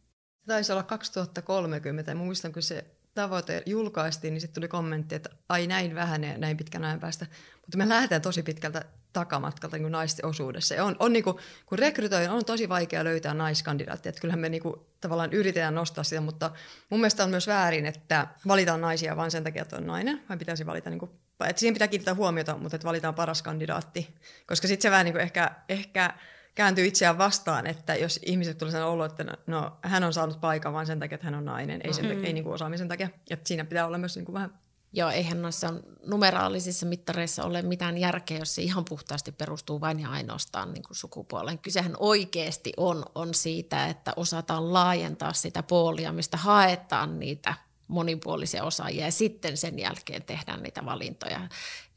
Taisi 0.47 0.71
olla 0.71 0.83
2030. 0.83 2.15
Muistan, 2.15 2.53
kun 2.53 2.63
se 2.63 2.85
tavoite 3.13 3.63
julkaistiin, 3.65 4.33
niin 4.33 4.41
sitten 4.41 4.55
tuli 4.55 4.67
kommentti, 4.67 5.15
että 5.15 5.29
ai 5.49 5.67
näin 5.67 5.95
vähän 5.95 6.23
ja 6.23 6.37
näin 6.37 6.57
pitkän 6.57 6.83
ajan 6.83 6.99
päästä. 6.99 7.25
Mutta 7.61 7.77
me 7.77 7.89
lähdetään 7.89 8.21
tosi 8.21 8.43
pitkältä 8.43 8.85
takamatkalta 9.19 9.77
niin 9.77 9.91
naisten 9.91 10.25
osuudessa. 10.25 10.75
Ja 10.75 10.85
on, 10.85 10.95
on 10.99 11.13
niin 11.13 11.23
kuin, 11.23 11.37
kun 11.65 11.79
rekrytoin, 11.79 12.29
on 12.29 12.45
tosi 12.45 12.69
vaikea 12.69 13.03
löytää 13.03 13.33
naiskandidaattia. 13.33 14.09
Että 14.09 14.21
kyllähän 14.21 14.39
me 14.39 14.49
niin 14.49 14.61
kuin, 14.61 14.75
tavallaan 15.01 15.33
yritetään 15.33 15.75
nostaa 15.75 16.03
sitä, 16.03 16.21
mutta 16.21 16.51
mun 16.89 16.99
mielestä 16.99 17.23
on 17.23 17.29
myös 17.29 17.47
väärin, 17.47 17.85
että 17.85 18.27
valitaan 18.47 18.81
naisia 18.81 19.17
vain 19.17 19.31
sen 19.31 19.43
takia, 19.43 19.61
että 19.61 19.77
on 19.77 19.87
nainen. 19.87 20.21
Vai 20.29 20.37
pitäisi 20.37 20.65
valita, 20.65 20.89
niin 20.89 20.99
kuin, 20.99 21.11
että 21.47 21.59
siihen 21.59 21.73
pitää 21.73 21.87
kiinnittää 21.87 22.15
huomiota, 22.15 22.57
mutta 22.57 22.75
että 22.75 22.87
valitaan 22.87 23.15
paras 23.15 23.41
kandidaatti. 23.41 24.15
Koska 24.47 24.67
sitten 24.67 24.81
se 24.81 24.91
vähän 24.91 25.05
niin 25.05 25.13
kuin 25.13 25.23
ehkä, 25.23 25.51
ehkä 25.69 26.13
kääntyy 26.55 26.85
itseään 26.85 27.17
vastaan, 27.17 27.67
että 27.67 27.95
jos 27.95 28.19
ihmiset 28.25 28.57
tulee 28.57 28.71
sanoa 28.71 29.05
että 29.05 29.23
no, 29.23 29.33
no, 29.47 29.77
hän 29.81 30.03
on 30.03 30.13
saanut 30.13 30.41
paikan 30.41 30.73
vain 30.73 30.87
sen 30.87 30.99
takia, 30.99 31.15
että 31.15 31.27
hän 31.27 31.35
on 31.35 31.45
nainen, 31.45 31.81
ei, 31.83 31.93
sen 31.93 32.05
mm. 32.05 32.23
ei 32.23 32.33
niin 32.33 32.43
kuin 32.43 32.53
osaamisen 32.53 32.87
takia. 32.87 33.09
Että 33.29 33.47
siinä 33.47 33.65
pitää 33.65 33.87
olla 33.87 33.97
myös 33.97 34.15
niin 34.15 34.25
kuin 34.25 34.33
vähän 34.33 34.59
Joo, 34.93 35.09
eihän 35.09 35.41
noissa 35.41 35.73
numeraalisissa 36.05 36.85
mittareissa 36.85 37.43
ole 37.43 37.61
mitään 37.61 37.97
järkeä, 37.97 38.37
jos 38.37 38.55
se 38.55 38.61
ihan 38.61 38.85
puhtaasti 38.85 39.31
perustuu 39.31 39.81
vain 39.81 39.99
ja 39.99 40.09
ainoastaan 40.09 40.73
niin 40.73 40.83
kuin 40.83 40.97
sukupuoleen. 40.97 41.59
Kysehän 41.59 41.95
oikeasti 41.99 42.73
on, 42.77 43.05
on 43.15 43.33
siitä, 43.33 43.87
että 43.87 44.13
osataan 44.15 44.73
laajentaa 44.73 45.33
sitä 45.33 45.63
poolia, 45.63 46.13
mistä 46.13 46.37
haetaan 46.37 47.19
niitä 47.19 47.53
monipuolisia 47.87 48.63
osaajia 48.63 49.05
ja 49.05 49.11
sitten 49.11 49.57
sen 49.57 49.79
jälkeen 49.79 50.23
tehdään 50.23 50.63
niitä 50.63 50.85
valintoja. 50.85 51.47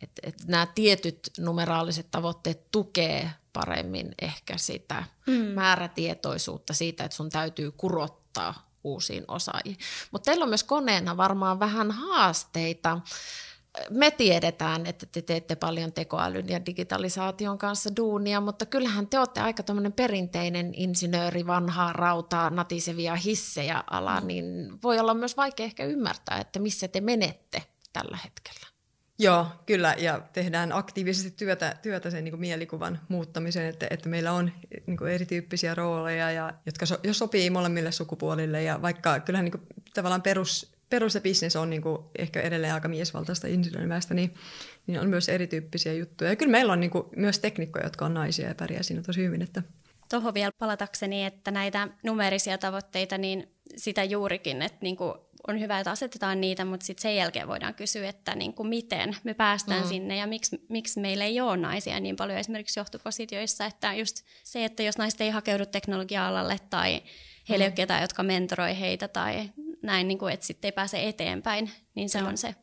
Et, 0.02 0.10
et 0.22 0.34
nämä 0.46 0.66
tietyt 0.74 1.30
numeraaliset 1.38 2.10
tavoitteet 2.10 2.70
tukee 2.70 3.30
paremmin 3.52 4.14
ehkä 4.22 4.56
sitä 4.56 5.04
mm. 5.26 5.32
määrätietoisuutta 5.34 6.74
siitä, 6.74 7.04
että 7.04 7.16
sun 7.16 7.30
täytyy 7.30 7.70
kurottaa 7.70 8.69
uusiin 8.84 9.24
osaajiin. 9.28 9.78
Mutta 10.10 10.30
teillä 10.30 10.42
on 10.42 10.48
myös 10.48 10.64
koneena 10.64 11.16
varmaan 11.16 11.60
vähän 11.60 11.90
haasteita. 11.90 13.00
Me 13.90 14.10
tiedetään, 14.10 14.86
että 14.86 15.06
te 15.06 15.22
teette 15.22 15.56
paljon 15.56 15.92
tekoälyn 15.92 16.48
ja 16.48 16.66
digitalisaation 16.66 17.58
kanssa 17.58 17.96
duunia, 17.96 18.40
mutta 18.40 18.66
kyllähän 18.66 19.06
te 19.06 19.18
olette 19.18 19.40
aika 19.40 19.62
perinteinen 19.96 20.72
insinööri, 20.74 21.46
vanhaa 21.46 21.92
rautaa, 21.92 22.50
natisevia 22.50 23.14
hissejä 23.14 23.84
ala, 23.90 24.20
mm. 24.20 24.26
niin 24.26 24.78
voi 24.82 24.98
olla 24.98 25.14
myös 25.14 25.36
vaikea 25.36 25.66
ehkä 25.66 25.84
ymmärtää, 25.84 26.38
että 26.38 26.58
missä 26.58 26.88
te 26.88 27.00
menette 27.00 27.62
tällä 27.92 28.18
hetkellä. 28.24 28.69
Joo, 29.20 29.46
kyllä, 29.66 29.94
ja 29.98 30.20
tehdään 30.32 30.72
aktiivisesti 30.72 31.30
työtä, 31.30 31.76
työtä 31.82 32.10
sen 32.10 32.24
niin 32.24 32.32
kuin 32.32 32.40
mielikuvan 32.40 33.00
muuttamiseen, 33.08 33.68
että, 33.68 33.86
että 33.90 34.08
meillä 34.08 34.32
on 34.32 34.52
niin 34.86 34.96
kuin 34.96 35.12
erityyppisiä 35.12 35.74
rooleja, 35.74 36.30
ja, 36.30 36.52
jotka 36.66 36.86
so, 36.86 36.98
jos 37.02 37.18
sopii 37.18 37.50
molemmille 37.50 37.92
sukupuolille, 37.92 38.62
ja 38.62 38.82
vaikka 38.82 39.20
kyllähän 39.20 39.44
niin 39.44 39.52
kuin, 39.52 39.66
tavallaan 39.94 40.22
perus, 40.22 40.72
perus 40.90 41.14
ja 41.14 41.20
business 41.20 41.56
on 41.56 41.70
niin 41.70 41.82
kuin, 41.82 41.98
ehkä 42.18 42.40
edelleen 42.40 42.74
aika 42.74 42.88
miesvaltaista 42.88 43.46
insinöörimäistä, 43.46 44.14
niin, 44.14 44.34
niin 44.86 45.00
on 45.00 45.08
myös 45.08 45.28
erityyppisiä 45.28 45.92
juttuja. 45.92 46.30
Ja 46.30 46.36
kyllä 46.36 46.52
meillä 46.52 46.72
on 46.72 46.80
niin 46.80 46.90
kuin, 46.90 47.04
myös 47.16 47.38
teknikkoja, 47.38 47.86
jotka 47.86 48.04
on 48.04 48.14
naisia 48.14 48.48
ja 48.48 48.54
pärjää 48.54 48.82
siinä 48.82 49.02
tosi 49.02 49.24
hyvin. 49.24 49.42
Että... 49.42 49.62
Tuohon 50.10 50.34
vielä 50.34 50.52
palatakseni, 50.58 51.24
että 51.24 51.50
näitä 51.50 51.88
numerisia 52.04 52.58
tavoitteita, 52.58 53.18
niin 53.18 53.48
sitä 53.76 54.04
juurikin, 54.04 54.62
että 54.62 54.78
niin 54.80 54.96
kuin 54.96 55.14
on 55.48 55.60
hyvä, 55.60 55.78
että 55.78 55.90
asetetaan 55.90 56.40
niitä, 56.40 56.64
mutta 56.64 56.86
sitten 56.86 57.02
sen 57.02 57.16
jälkeen 57.16 57.48
voidaan 57.48 57.74
kysyä, 57.74 58.08
että 58.08 58.34
niin 58.34 58.54
kuin 58.54 58.68
miten 58.68 59.16
me 59.24 59.34
päästään 59.34 59.82
mm. 59.82 59.88
sinne 59.88 60.16
ja 60.16 60.26
miksi, 60.26 60.66
miksi 60.68 61.00
meillä 61.00 61.24
ei 61.24 61.40
ole 61.40 61.56
naisia 61.56 62.00
niin 62.00 62.16
paljon 62.16 62.38
esimerkiksi 62.38 62.80
johtopositioissa, 62.80 63.66
että 63.66 63.94
just 63.94 64.24
se, 64.44 64.64
että 64.64 64.82
jos 64.82 64.98
naiset 64.98 65.20
ei 65.20 65.30
hakeudu 65.30 65.66
teknologia-alalle 65.66 66.58
tai 66.70 67.02
heillä 67.48 67.62
mm. 67.62 67.66
ei 67.66 67.68
ole 67.68 67.76
ketään, 67.76 68.02
jotka 68.02 68.22
mentoroi 68.22 68.80
heitä 68.80 69.08
tai 69.08 69.50
näin, 69.82 70.08
niin 70.08 70.18
kuin, 70.18 70.34
että 70.34 70.46
sitten 70.46 70.68
ei 70.68 70.72
pääse 70.72 71.08
eteenpäin, 71.08 71.70
niin 71.94 72.08
se 72.08 72.18
Kyllä. 72.18 72.30
on 72.30 72.38
se, 72.38 72.54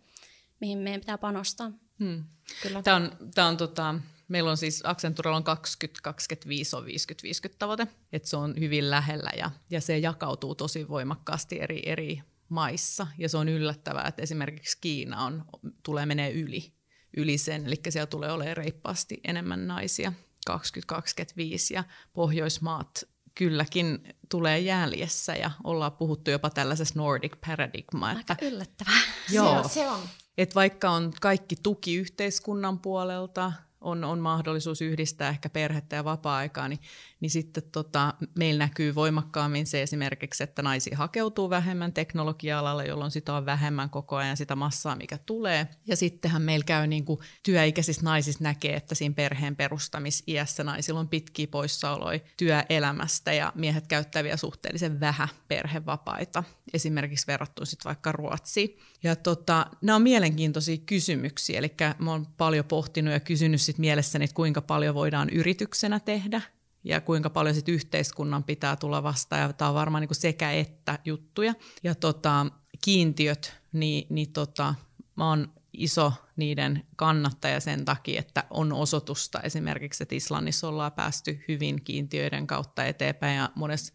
mihin 0.62 0.78
meidän 0.78 1.02
pitää 1.02 1.18
panostaa. 1.18 1.72
Hmm. 2.00 2.24
Kyllä. 2.62 2.82
Tämä 2.82 2.96
on, 2.96 3.12
tämä 3.36 3.48
on 3.48 3.58
tota, 3.58 3.96
meillä 4.28 4.52
on 4.52 4.58
siis 4.58 4.82
Accenturella 4.84 5.38
on 5.38 5.44
20, 5.44 6.00
25 6.04 6.76
on 6.76 6.86
50, 6.86 7.24
50 7.24 7.60
tavoite, 7.60 7.88
että 8.14 8.30
se 8.30 8.38
on 8.38 8.54
hyvin 8.60 8.90
lähellä 8.90 9.30
ja, 9.38 9.52
ja 9.70 9.82
se 9.82 9.98
jakautuu 9.98 10.56
tosi 10.56 10.88
voimakkaasti 10.88 11.62
eri, 11.62 11.82
eri 11.86 12.22
maissa. 12.50 13.08
Ja 13.18 13.30
se 13.30 13.38
on 13.38 13.50
yllättävää, 13.50 14.08
että 14.08 14.22
esimerkiksi 14.22 14.78
Kiina 14.82 15.26
on, 15.26 15.46
tulee 15.84 16.06
menee 16.06 16.32
yli, 16.32 16.74
yli 17.18 17.38
sen, 17.38 17.66
eli 17.66 17.76
siellä 17.90 18.08
tulee 18.08 18.32
olemaan 18.32 18.58
reippaasti 18.58 19.20
enemmän 19.24 19.68
naisia 19.68 20.14
2025 20.46 21.74
ja 21.74 21.84
Pohjoismaat 22.14 23.04
kylläkin 23.36 24.14
tulee 24.30 24.60
jäljessä 24.60 25.36
ja 25.36 25.52
ollaan 25.64 25.92
puhuttu 25.92 26.32
jopa 26.32 26.50
tällaisessa 26.50 26.94
Nordic 26.98 27.34
Paradigma. 27.48 28.12
Että, 28.12 28.34
Aika 28.34 28.46
yllättävää. 28.46 29.02
Joo, 29.30 29.68
se 29.68 29.90
on. 29.90 30.00
Että 30.38 30.56
vaikka 30.56 30.90
on 30.90 31.14
kaikki 31.22 31.56
tuki 31.64 31.96
yhteiskunnan 31.96 32.80
puolelta, 32.80 33.52
on, 33.82 34.04
on 34.04 34.20
mahdollisuus 34.20 34.82
yhdistää 34.82 35.30
ehkä 35.30 35.50
perhettä 35.50 35.96
ja 35.96 36.04
vapaa-aikaa, 36.04 36.68
niin, 36.68 36.80
niin 37.20 37.30
sitten 37.30 37.64
tota, 37.72 38.14
meillä 38.40 38.66
näkyy 38.66 38.96
voimakkaammin 38.96 39.68
se 39.68 39.82
esimerkiksi, 39.82 40.44
että 40.44 40.62
naisia 40.62 40.98
hakeutuu 40.98 41.50
vähemmän 41.50 41.94
teknologia-alalle, 41.94 42.86
jolloin 42.86 43.12
sitä 43.12 43.34
on 43.34 43.46
vähemmän 43.46 43.90
koko 43.90 44.16
ajan 44.16 44.38
sitä 44.38 44.56
massaa, 44.56 44.96
mikä 44.96 45.18
tulee. 45.18 45.68
Ja 45.88 45.96
sittenhän 45.96 46.42
meillä 46.42 46.64
käy 46.64 46.88
niin 46.88 47.06
kuin 47.06 47.20
työikäisissä 47.44 48.04
naisissa 48.04 48.44
näkee, 48.44 48.76
että 48.76 48.96
siinä 48.96 49.16
perheen 49.16 49.56
perustamisiässä 49.56 50.64
naisilla 50.64 51.00
on 51.00 51.10
pitkiä 51.10 51.48
poissaoloja 51.48 52.20
työelämästä 52.38 53.34
ja 53.34 53.52
miehet 53.56 53.88
käyttää 53.88 54.24
vielä 54.24 54.38
suhteellisen 54.38 55.00
vähän 55.00 55.28
perhevapaita, 55.48 56.44
esimerkiksi 56.74 57.28
verrattuna 57.28 57.66
sitten 57.66 57.90
vaikka 57.90 58.12
Ruotsiin. 58.12 58.78
Ja 59.04 59.16
tota, 59.16 59.66
nämä 59.82 59.96
on 59.96 60.02
mielenkiintoisia 60.02 60.78
kysymyksiä, 60.86 61.60
eli 61.60 61.74
mä 62.00 62.12
oon 62.12 62.28
paljon 62.38 62.66
pohtinut 62.66 63.14
ja 63.14 63.20
kysynyt 63.20 63.62
sit 63.62 63.78
mielessäni, 63.78 64.26
että 64.26 64.36
kuinka 64.36 64.62
paljon 64.62 64.96
voidaan 64.96 65.30
yrityksenä 65.30 66.00
tehdä 66.00 66.42
ja 66.88 67.02
kuinka 67.02 67.30
paljon 67.30 67.56
sit 67.56 67.70
yhteiskunnan 67.70 68.44
pitää 68.44 68.76
tulla 68.76 69.04
vastaan. 69.04 69.56
Tämä 69.56 69.70
on 69.70 69.76
varmaan 69.76 70.02
niin 70.02 70.16
sekä 70.16 70.52
että 70.52 71.00
juttuja. 71.06 71.54
Ja 71.84 71.96
tota, 71.96 72.46
kiintiöt, 72.82 73.54
niin, 73.74 74.08
niin 74.10 74.34
tota, 74.34 74.76
mä 75.16 75.30
oon 75.30 75.54
iso 75.74 76.14
niiden 76.36 76.86
kannattaja 76.96 77.60
sen 77.60 77.86
takia, 77.86 78.20
että 78.20 78.44
on 78.50 78.74
osoitusta 78.74 79.40
esimerkiksi, 79.42 80.04
että 80.04 80.16
Islannissa 80.16 80.68
ollaan 80.68 80.92
päästy 80.92 81.44
hyvin 81.48 81.84
kiintiöiden 81.84 82.48
kautta 82.48 82.86
eteenpäin 82.86 83.38
ja 83.38 83.50
monessa, 83.56 83.94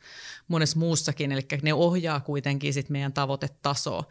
monessa 0.48 0.78
muussakin, 0.78 1.32
eli 1.32 1.46
ne 1.62 1.74
ohjaa 1.74 2.20
kuitenkin 2.20 2.74
sit 2.74 2.90
meidän 2.90 3.12
tavoitetasoa. 3.12 4.04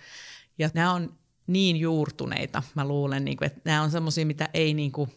Ja 0.57 0.69
nämä 0.73 0.93
on 0.93 1.17
niin 1.47 1.77
juurtuneita, 1.77 2.63
mä 2.75 2.87
luulen, 2.87 3.25
niin 3.25 3.37
kuin, 3.37 3.45
että 3.45 3.61
nämä 3.65 3.81
on 3.81 3.91
semmoisia, 3.91 4.25
mitä 4.25 4.49
ei 4.53 4.73
niin 4.73 4.91
kuin 4.91 5.11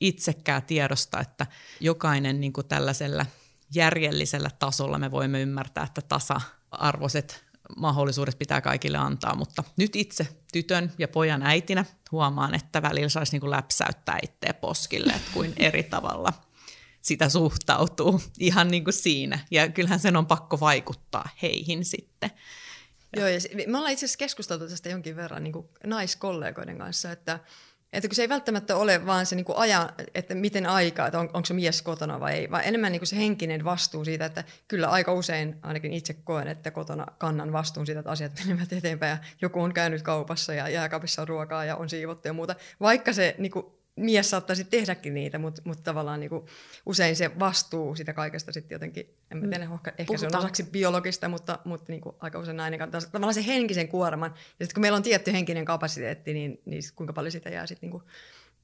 itsekään 0.00 0.62
tiedosta, 0.62 1.20
että 1.20 1.46
jokainen 1.80 2.40
niin 2.40 2.52
kuin 2.52 2.66
tällaisella 2.66 3.26
järjellisellä 3.74 4.50
tasolla 4.58 4.98
me 4.98 5.10
voimme 5.10 5.40
ymmärtää, 5.40 5.84
että 5.84 6.02
tasa-arvoiset 6.02 7.44
mahdollisuudet 7.76 8.38
pitää 8.38 8.60
kaikille 8.60 8.98
antaa, 8.98 9.34
mutta 9.34 9.64
nyt 9.76 9.96
itse 9.96 10.28
tytön 10.52 10.92
ja 10.98 11.08
pojan 11.08 11.42
äitinä 11.42 11.84
huomaan, 12.12 12.54
että 12.54 12.82
välillä 12.82 13.08
saisi 13.08 13.32
niin 13.32 13.40
kuin 13.40 13.50
läpsäyttää 13.50 14.18
itseä 14.22 14.54
poskille, 14.54 15.12
että 15.12 15.30
kuin 15.32 15.52
eri 15.56 15.82
tavalla 15.82 16.32
sitä 17.00 17.28
suhtautuu 17.28 18.22
ihan 18.38 18.68
niin 18.68 18.84
kuin 18.84 18.94
siinä. 18.94 19.38
Ja 19.50 19.68
kyllähän 19.68 20.00
sen 20.00 20.16
on 20.16 20.26
pakko 20.26 20.60
vaikuttaa 20.60 21.28
heihin 21.42 21.84
sitten. 21.84 22.30
Joo, 23.16 23.28
ja 23.28 23.38
me 23.66 23.78
ollaan 23.78 23.92
itse 23.92 24.06
asiassa 24.06 24.18
keskusteltu 24.18 24.68
tästä 24.68 24.88
jonkin 24.88 25.16
verran 25.16 25.44
niin 25.44 25.52
kuin 25.52 25.68
naiskollegoiden 25.84 26.78
kanssa, 26.78 27.12
että 27.12 27.40
että 27.92 28.08
kun 28.08 28.14
se 28.14 28.22
ei 28.22 28.28
välttämättä 28.28 28.76
ole 28.76 29.06
vaan 29.06 29.26
se 29.26 29.36
niin 29.36 29.44
kuin 29.44 29.58
aja, 29.58 29.90
että 30.14 30.34
miten 30.34 30.66
aikaa, 30.66 31.06
että 31.06 31.18
on, 31.18 31.30
onko 31.32 31.46
se 31.46 31.54
mies 31.54 31.82
kotona 31.82 32.20
vai 32.20 32.34
ei, 32.34 32.50
vaan 32.50 32.64
enemmän 32.64 32.92
niin 32.92 33.00
kuin 33.00 33.08
se 33.08 33.16
henkinen 33.16 33.64
vastuu 33.64 34.04
siitä, 34.04 34.24
että 34.24 34.44
kyllä 34.68 34.88
aika 34.88 35.12
usein 35.12 35.58
ainakin 35.62 35.92
itse 35.92 36.14
koen, 36.14 36.48
että 36.48 36.70
kotona 36.70 37.06
kannan 37.18 37.52
vastuun 37.52 37.86
siitä, 37.86 37.98
että 38.00 38.10
asiat 38.10 38.32
menevät 38.46 38.72
eteenpäin 38.72 39.10
ja 39.10 39.18
joku 39.42 39.62
on 39.62 39.74
käynyt 39.74 40.02
kaupassa 40.02 40.54
ja 40.54 40.68
jääkaapissa 40.68 41.22
on 41.22 41.28
ruokaa 41.28 41.64
ja 41.64 41.76
on 41.76 41.88
siivottu 41.88 42.28
ja 42.28 42.32
muuta. 42.32 42.54
Vaikka 42.80 43.12
se 43.12 43.34
niin 43.38 43.52
kuin 43.52 43.66
mies 43.96 44.30
saattaisi 44.30 44.64
tehdäkin 44.64 45.14
niitä, 45.14 45.38
mutta, 45.38 45.62
mutta 45.64 45.82
tavallaan 45.82 46.20
niin 46.20 46.30
kuin, 46.30 46.46
usein 46.86 47.16
se 47.16 47.38
vastuu 47.38 47.96
sitä 47.96 48.12
kaikesta 48.12 48.52
sitten 48.52 48.74
jotenkin, 48.74 49.14
en 49.30 49.38
mä 49.38 49.48
tiedä, 49.48 49.64
ehkä 49.64 50.04
Puhutaan. 50.06 50.18
se 50.18 50.36
on 50.36 50.38
osaksi 50.38 50.62
biologista, 50.62 51.28
mutta, 51.28 51.58
mutta 51.64 51.92
niin 51.92 52.00
kuin, 52.00 52.16
aika 52.20 52.38
usein 52.38 52.56
nainen 52.56 52.78
kantaa 52.78 53.00
tavallaan 53.00 53.34
se 53.34 53.46
henkisen 53.46 53.88
kuorman. 53.88 54.30
Ja 54.30 54.66
sitten 54.66 54.74
kun 54.74 54.80
meillä 54.80 54.96
on 54.96 55.02
tietty 55.02 55.32
henkinen 55.32 55.64
kapasiteetti, 55.64 56.34
niin, 56.34 56.60
niin 56.64 56.82
kuinka 56.96 57.12
paljon 57.12 57.32
sitä 57.32 57.50
jää 57.50 57.66
sitten 57.66 57.90
niin 57.90 58.02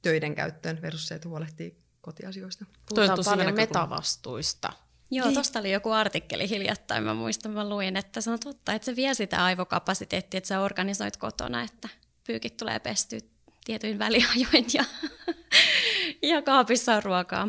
töiden 0.03 0.35
käyttöön 0.35 0.83
versus 0.83 1.09
se, 1.09 1.15
että 1.15 1.29
huolehtii 1.29 1.77
kotiasioista. 2.01 2.65
Puhutaan 2.89 3.19
paljon 3.25 3.55
metavastuista. 3.55 4.73
Joo, 5.11 5.27
niin. 5.27 5.35
tuosta 5.35 5.59
oli 5.59 5.73
joku 5.73 5.91
artikkeli 5.91 6.49
hiljattain, 6.49 7.05
mä 7.05 7.15
muistan, 7.15 7.53
mä 7.53 7.69
luin, 7.69 7.97
että 7.97 8.21
se 8.21 8.31
on 8.31 8.41
totta, 8.41 8.73
että 8.73 8.87
se 8.87 8.97
vie 8.97 9.15
sitä 9.15 9.45
aivokapasiteettia, 9.45 10.39
että 10.39 10.49
sä 10.49 10.61
organisoit 10.61 11.17
kotona, 11.17 11.63
että 11.63 11.89
pyykit 12.27 12.57
tulee 12.57 12.79
pestyä 12.79 13.21
tietyin 13.65 13.99
väliajoin 13.99 14.67
ja, 14.75 14.85
ja 16.31 16.43
kaapissa 16.43 16.95
on 16.95 17.03
ruokaa. 17.03 17.49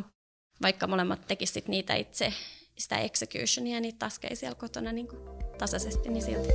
Vaikka 0.61 0.87
molemmat 0.87 1.27
tekisivät 1.27 1.67
niitä 1.67 1.95
itse, 1.95 2.33
sitä 2.77 2.97
executionia, 2.97 3.79
niitä 3.79 3.99
taskeja 3.99 4.35
siellä 4.35 4.55
kotona 4.55 4.91
niin 4.91 5.07
kuin 5.07 5.21
tasaisesti, 5.57 6.09
niin 6.09 6.23
silti. 6.23 6.49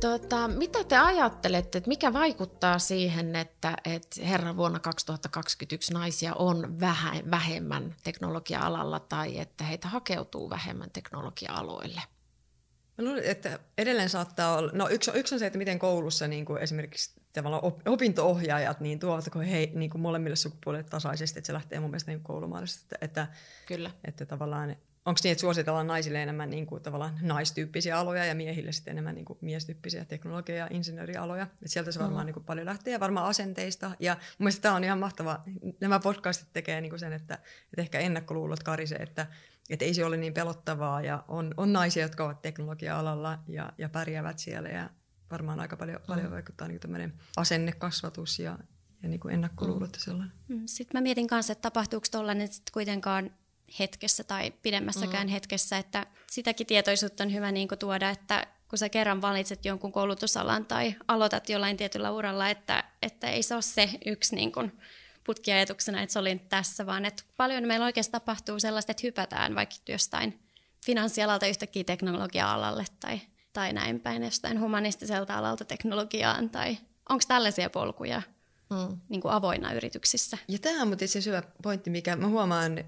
Tota, 0.00 0.48
mitä 0.48 0.84
te 0.84 0.98
ajattelette, 0.98 1.78
että 1.78 1.88
mikä 1.88 2.12
vaikuttaa 2.12 2.78
siihen, 2.78 3.36
että, 3.36 3.76
että 3.84 4.24
herra 4.24 4.56
vuonna 4.56 4.78
2021 4.78 5.92
naisia 5.92 6.34
on 6.34 6.80
vähän, 6.80 7.30
vähemmän 7.30 7.96
teknologia-alalla 8.04 9.00
tai 9.00 9.38
että 9.38 9.64
heitä 9.64 9.88
hakeutuu 9.88 10.50
vähemmän 10.50 10.90
teknologia-aloille? 10.90 12.00
Mä 13.00 13.06
luulen, 13.06 13.24
että 13.24 13.58
edelleen 13.78 14.08
saattaa 14.08 14.56
olla, 14.56 14.70
no 14.74 14.88
yksi, 14.88 15.10
yksi 15.14 15.34
on 15.34 15.38
se, 15.38 15.46
että 15.46 15.58
miten 15.58 15.78
koulussa 15.78 16.28
niin 16.28 16.44
kuin 16.44 16.62
esimerkiksi 16.62 17.20
tavallaan 17.32 17.72
opinto-ohjaajat 17.86 18.80
niin 18.80 18.98
tuovatko 18.98 19.38
he 19.38 19.70
niin 19.74 19.90
kuin 19.90 20.02
molemmille 20.02 20.36
sukupuolille 20.36 20.84
tasaisesti, 20.84 21.38
että 21.38 21.46
se 21.46 21.52
lähtee 21.52 21.80
mun 21.80 21.90
mielestä 21.90 22.10
niin 22.10 22.22
koulumaailmasta, 22.22 22.80
että, 22.82 22.96
että, 23.00 23.26
Kyllä. 23.66 23.90
että 24.04 24.26
tavallaan 24.26 24.76
onko 25.06 25.20
niin, 25.24 25.32
että 25.32 25.40
suositellaan 25.40 25.86
naisille 25.86 26.22
enemmän 26.22 26.50
niin 26.50 26.66
kuin, 26.66 26.82
tavallaan 26.82 27.18
naistyyppisiä 27.22 27.98
aloja 27.98 28.24
ja 28.24 28.34
miehille 28.34 28.72
sitten 28.72 28.92
enemmän 28.92 29.14
niin 29.14 29.24
kuin, 29.24 29.38
miestyyppisiä 29.42 30.04
teknologia- 30.04 30.56
ja 30.56 30.68
insinöörialoja. 30.70 31.46
Et 31.62 31.70
sieltä 31.70 31.92
se 31.92 32.00
varmaan 32.00 32.24
mm. 32.24 32.26
niin 32.26 32.34
kuin, 32.34 32.44
paljon 32.44 32.66
lähtee 32.66 32.92
ja 32.92 33.00
varmaan 33.00 33.26
asenteista. 33.26 33.90
Ja 34.00 34.14
mun 34.14 34.20
mielestä 34.38 34.62
tämä 34.62 34.74
on 34.74 34.84
ihan 34.84 34.98
mahtava. 34.98 35.42
Nämä 35.80 36.00
podcastit 36.00 36.48
tekee 36.52 36.80
niin 36.80 36.90
kuin 36.90 37.00
sen, 37.00 37.12
että, 37.12 37.34
että 37.34 37.82
ehkä 37.82 37.98
ennakkoluulot 37.98 38.62
karisee, 38.62 38.98
että 38.98 39.26
että 39.70 39.84
ei 39.84 39.94
se 39.94 40.04
ole 40.04 40.16
niin 40.16 40.34
pelottavaa 40.34 41.02
ja 41.02 41.24
on, 41.28 41.54
on 41.56 41.72
naisia, 41.72 42.02
jotka 42.02 42.24
ovat 42.24 42.42
teknologia-alalla 42.42 43.38
ja, 43.48 43.72
ja 43.78 43.88
pärjäävät 43.88 44.38
siellä 44.38 44.68
ja 44.68 44.90
varmaan 45.30 45.60
aika 45.60 45.76
paljon, 45.76 46.00
mm. 46.00 46.06
paljon 46.06 46.30
vaikuttaa 46.30 46.68
niin 46.68 46.80
tämmöinen 46.80 47.14
asennekasvatus 47.36 48.38
ja, 48.38 48.58
ja 49.02 49.08
niin 49.08 49.20
kuin 49.20 49.34
ennakkoluulot 49.34 49.92
ja 49.92 50.00
sellainen. 50.00 50.36
Mm. 50.48 50.62
Sitten 50.66 50.98
mä 50.98 51.02
mietin 51.02 51.26
kanssa, 51.26 51.52
että 51.52 51.62
tapahtuuko 51.62 52.06
tuollainen 52.10 52.48
kuitenkaan 52.72 53.30
hetkessä 53.78 54.24
tai 54.24 54.50
pidemmässäkään 54.50 55.26
mm. 55.26 55.30
hetkessä, 55.30 55.78
että 55.78 56.06
sitäkin 56.30 56.66
tietoisuutta 56.66 57.24
on 57.24 57.32
hyvä 57.32 57.52
niin 57.52 57.68
kuin 57.68 57.78
tuoda, 57.78 58.10
että 58.10 58.46
kun 58.68 58.78
sä 58.78 58.88
kerran 58.88 59.22
valitset 59.22 59.64
jonkun 59.64 59.92
koulutusalan 59.92 60.66
tai 60.66 60.94
aloitat 61.08 61.48
jollain 61.48 61.76
tietyllä 61.76 62.10
uralla, 62.10 62.48
että, 62.48 62.84
että 63.02 63.30
ei 63.30 63.42
se 63.42 63.54
ole 63.54 63.62
se 63.62 63.90
yksi 64.06 64.34
niin 64.34 64.52
kuin 64.52 64.72
putkiajatuksena, 65.30 66.02
että 66.02 66.12
se 66.12 66.18
oli 66.18 66.40
tässä, 66.48 66.86
vaan 66.86 67.04
että 67.04 67.22
paljon 67.36 67.66
meillä 67.66 67.86
oikeasti 67.86 68.12
tapahtuu 68.12 68.60
sellaista, 68.60 68.92
että 68.92 69.06
hypätään 69.06 69.54
vaikka 69.54 69.76
jostain 69.88 70.40
finanssialalta 70.86 71.46
yhtäkkiä 71.46 71.84
teknologia-alalle 71.84 72.84
tai, 73.00 73.20
tai 73.52 73.72
näin 73.72 74.00
päin, 74.00 74.22
jostain 74.22 74.60
humanistiselta 74.60 75.38
alalta 75.38 75.64
teknologiaan, 75.64 76.50
tai 76.50 76.78
onko 77.08 77.24
tällaisia 77.28 77.70
polkuja 77.70 78.22
mm. 78.70 79.00
niin 79.08 79.20
kuin 79.20 79.32
avoinna 79.32 79.72
yrityksissä? 79.72 80.38
Ja 80.48 80.58
tämä 80.58 80.82
on 80.82 80.88
mutta 80.88 81.04
itse 81.04 81.20
hyvä 81.26 81.42
pointti, 81.62 81.90
mikä 81.90 82.16
mä 82.16 82.26
huomaan, 82.26 82.84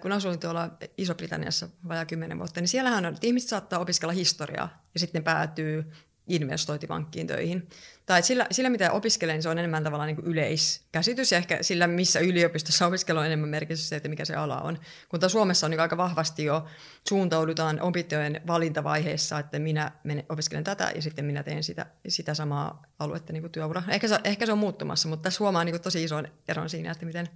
kun 0.00 0.12
asuin 0.12 0.40
tuolla 0.40 0.70
Iso-Britanniassa 0.98 1.68
vajaa 1.88 2.04
kymmenen 2.04 2.38
vuotta, 2.38 2.60
niin 2.60 2.68
siellähän 2.68 3.06
on, 3.06 3.14
että 3.14 3.26
ihmiset 3.26 3.48
saattaa 3.48 3.78
opiskella 3.78 4.12
historiaa 4.12 4.82
ja 4.94 5.00
sitten 5.00 5.24
päätyy 5.24 5.92
investointipankkiin 6.26 7.26
töihin. 7.26 7.68
Tai 8.06 8.22
sillä, 8.22 8.46
sillä 8.50 8.70
mitä 8.70 8.92
opiskelen, 8.92 9.34
niin 9.34 9.42
se 9.42 9.48
on 9.48 9.58
enemmän 9.58 9.84
tavallaan 9.84 10.06
niin 10.06 10.16
kuin 10.16 10.26
yleiskäsitys 10.26 11.32
ja 11.32 11.38
ehkä 11.38 11.58
sillä, 11.62 11.86
missä 11.86 12.20
yliopistossa 12.20 12.86
opiskelu 12.86 13.18
on 13.18 13.26
enemmän 13.26 13.48
merkitys 13.48 13.88
se, 13.88 13.96
että 13.96 14.08
mikä 14.08 14.24
se 14.24 14.34
ala 14.34 14.60
on. 14.60 14.78
Kun 15.08 15.30
Suomessa 15.30 15.66
on 15.66 15.70
niin 15.70 15.80
aika 15.80 15.96
vahvasti 15.96 16.44
jo 16.44 16.66
suuntaudutaan 17.08 17.80
opintojen 17.80 18.40
valintavaiheessa, 18.46 19.38
että 19.38 19.58
minä 19.58 19.92
menen, 20.04 20.24
opiskelen 20.28 20.64
tätä 20.64 20.92
ja 20.94 21.02
sitten 21.02 21.24
minä 21.24 21.42
teen 21.42 21.64
sitä, 21.64 21.86
sitä 22.08 22.34
samaa 22.34 22.82
aluetta 22.98 23.32
niin 23.32 23.50
työura. 23.50 23.82
Ehkä 23.88 24.08
se, 24.08 24.18
ehkä 24.24 24.46
se 24.46 24.52
on 24.52 24.58
muuttumassa, 24.58 25.08
mutta 25.08 25.22
tässä 25.22 25.44
huomaa 25.44 25.64
niin 25.64 25.80
tosi 25.80 26.04
ison 26.04 26.28
eron 26.48 26.70
siinä, 26.70 26.90
että 26.90 27.06
miten, 27.06 27.28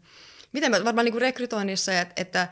miten 0.53 0.73
varmaan 0.73 1.05
niin 1.05 1.21
rekrytoinnissa, 1.21 2.01
että, 2.01 2.15
että 2.17 2.49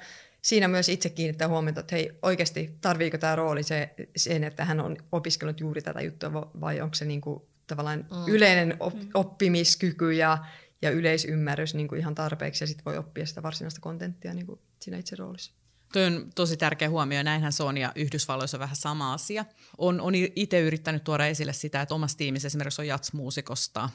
siinä 0.46 0.68
myös 0.68 0.88
itse 0.88 1.08
kiinnittää 1.08 1.48
huomiota, 1.48 1.80
että 1.80 1.96
hei, 1.96 2.18
oikeasti 2.22 2.76
tarviiko 2.80 3.18
tämä 3.18 3.36
rooli 3.36 3.62
se, 3.62 3.94
sen, 4.16 4.44
että 4.44 4.64
hän 4.64 4.80
on 4.80 4.96
opiskellut 5.12 5.60
juuri 5.60 5.82
tätä 5.82 6.00
juttua 6.00 6.32
vai 6.60 6.80
onko 6.80 6.94
se 6.94 7.04
niin 7.04 7.20
kuin 7.20 7.42
tavallaan 7.66 7.98
mm. 7.98 8.34
yleinen 8.34 8.76
op- 8.80 8.94
mm. 8.94 9.08
oppimiskyky 9.14 10.12
ja, 10.12 10.38
ja 10.82 10.90
yleisymmärrys 10.90 11.74
niin 11.74 11.88
kuin 11.88 12.00
ihan 12.00 12.14
tarpeeksi 12.14 12.64
ja 12.64 12.68
sitten 12.68 12.84
voi 12.84 12.98
oppia 12.98 13.26
sitä 13.26 13.42
varsinaista 13.42 13.80
kontenttia 13.80 14.34
niin 14.34 14.46
kuin 14.46 14.60
siinä 14.80 14.98
itse 14.98 15.16
roolissa. 15.16 15.52
Tuo 15.92 16.02
on 16.02 16.30
tosi 16.34 16.56
tärkeä 16.56 16.90
huomio, 16.90 17.22
näinhän 17.22 17.52
se 17.52 17.62
on 17.62 17.78
ja 17.78 17.92
Yhdysvalloissa 17.94 18.56
on 18.56 18.60
vähän 18.60 18.76
sama 18.76 19.12
asia. 19.12 19.44
On, 19.78 20.00
on 20.00 20.14
itse 20.14 20.60
yrittänyt 20.60 21.04
tuoda 21.04 21.26
esille 21.26 21.52
sitä, 21.52 21.82
että 21.82 21.94
omassa 21.94 22.18
tiimissä 22.18 22.46
esimerkiksi 22.46 22.82
on 22.82 22.86
jatsmuusikosta, 22.86 23.90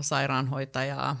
sairaanhoitajaa, 0.00 1.20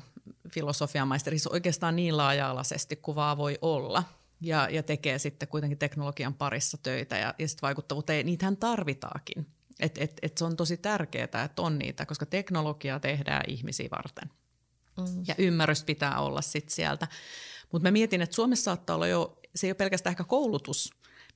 filosofiamaisteri, 0.52 1.38
se 1.38 1.48
oikeastaan 1.52 1.96
niin 1.96 2.16
laaja-alaisesti 2.16 2.96
kuin 2.96 3.14
vaan 3.14 3.36
voi 3.36 3.58
olla– 3.62 4.04
ja, 4.40 4.68
ja 4.70 4.82
tekee 4.82 5.18
sitten 5.18 5.48
kuitenkin 5.48 5.78
teknologian 5.78 6.34
parissa 6.34 6.78
töitä 6.82 7.16
ja, 7.16 7.34
ja 7.38 7.48
sitten 7.48 7.66
vaikuttavuutta, 7.66 8.12
niitähän 8.12 8.56
tarvitaakin. 8.56 9.46
Et, 9.80 9.98
et, 9.98 10.12
et 10.22 10.38
se 10.38 10.44
on 10.44 10.56
tosi 10.56 10.76
tärkeää, 10.76 11.24
että 11.24 11.50
on 11.58 11.78
niitä, 11.78 12.06
koska 12.06 12.26
teknologiaa 12.26 13.00
tehdään 13.00 13.42
ihmisiä 13.48 13.88
varten. 13.90 14.30
Mm. 14.96 15.24
Ja 15.28 15.34
ymmärrys 15.38 15.84
pitää 15.84 16.20
olla 16.20 16.42
sitten 16.42 16.74
sieltä. 16.74 17.08
Mutta 17.72 17.88
mä 17.88 17.92
mietin, 17.92 18.22
että 18.22 18.36
Suomessa 18.36 18.64
saattaa 18.64 18.96
olla 18.96 19.06
jo, 19.06 19.38
se 19.54 19.66
ei 19.66 19.70
ole 19.70 19.74
pelkästään 19.74 20.12
ehkä 20.12 20.24
koulutus, 20.24 20.90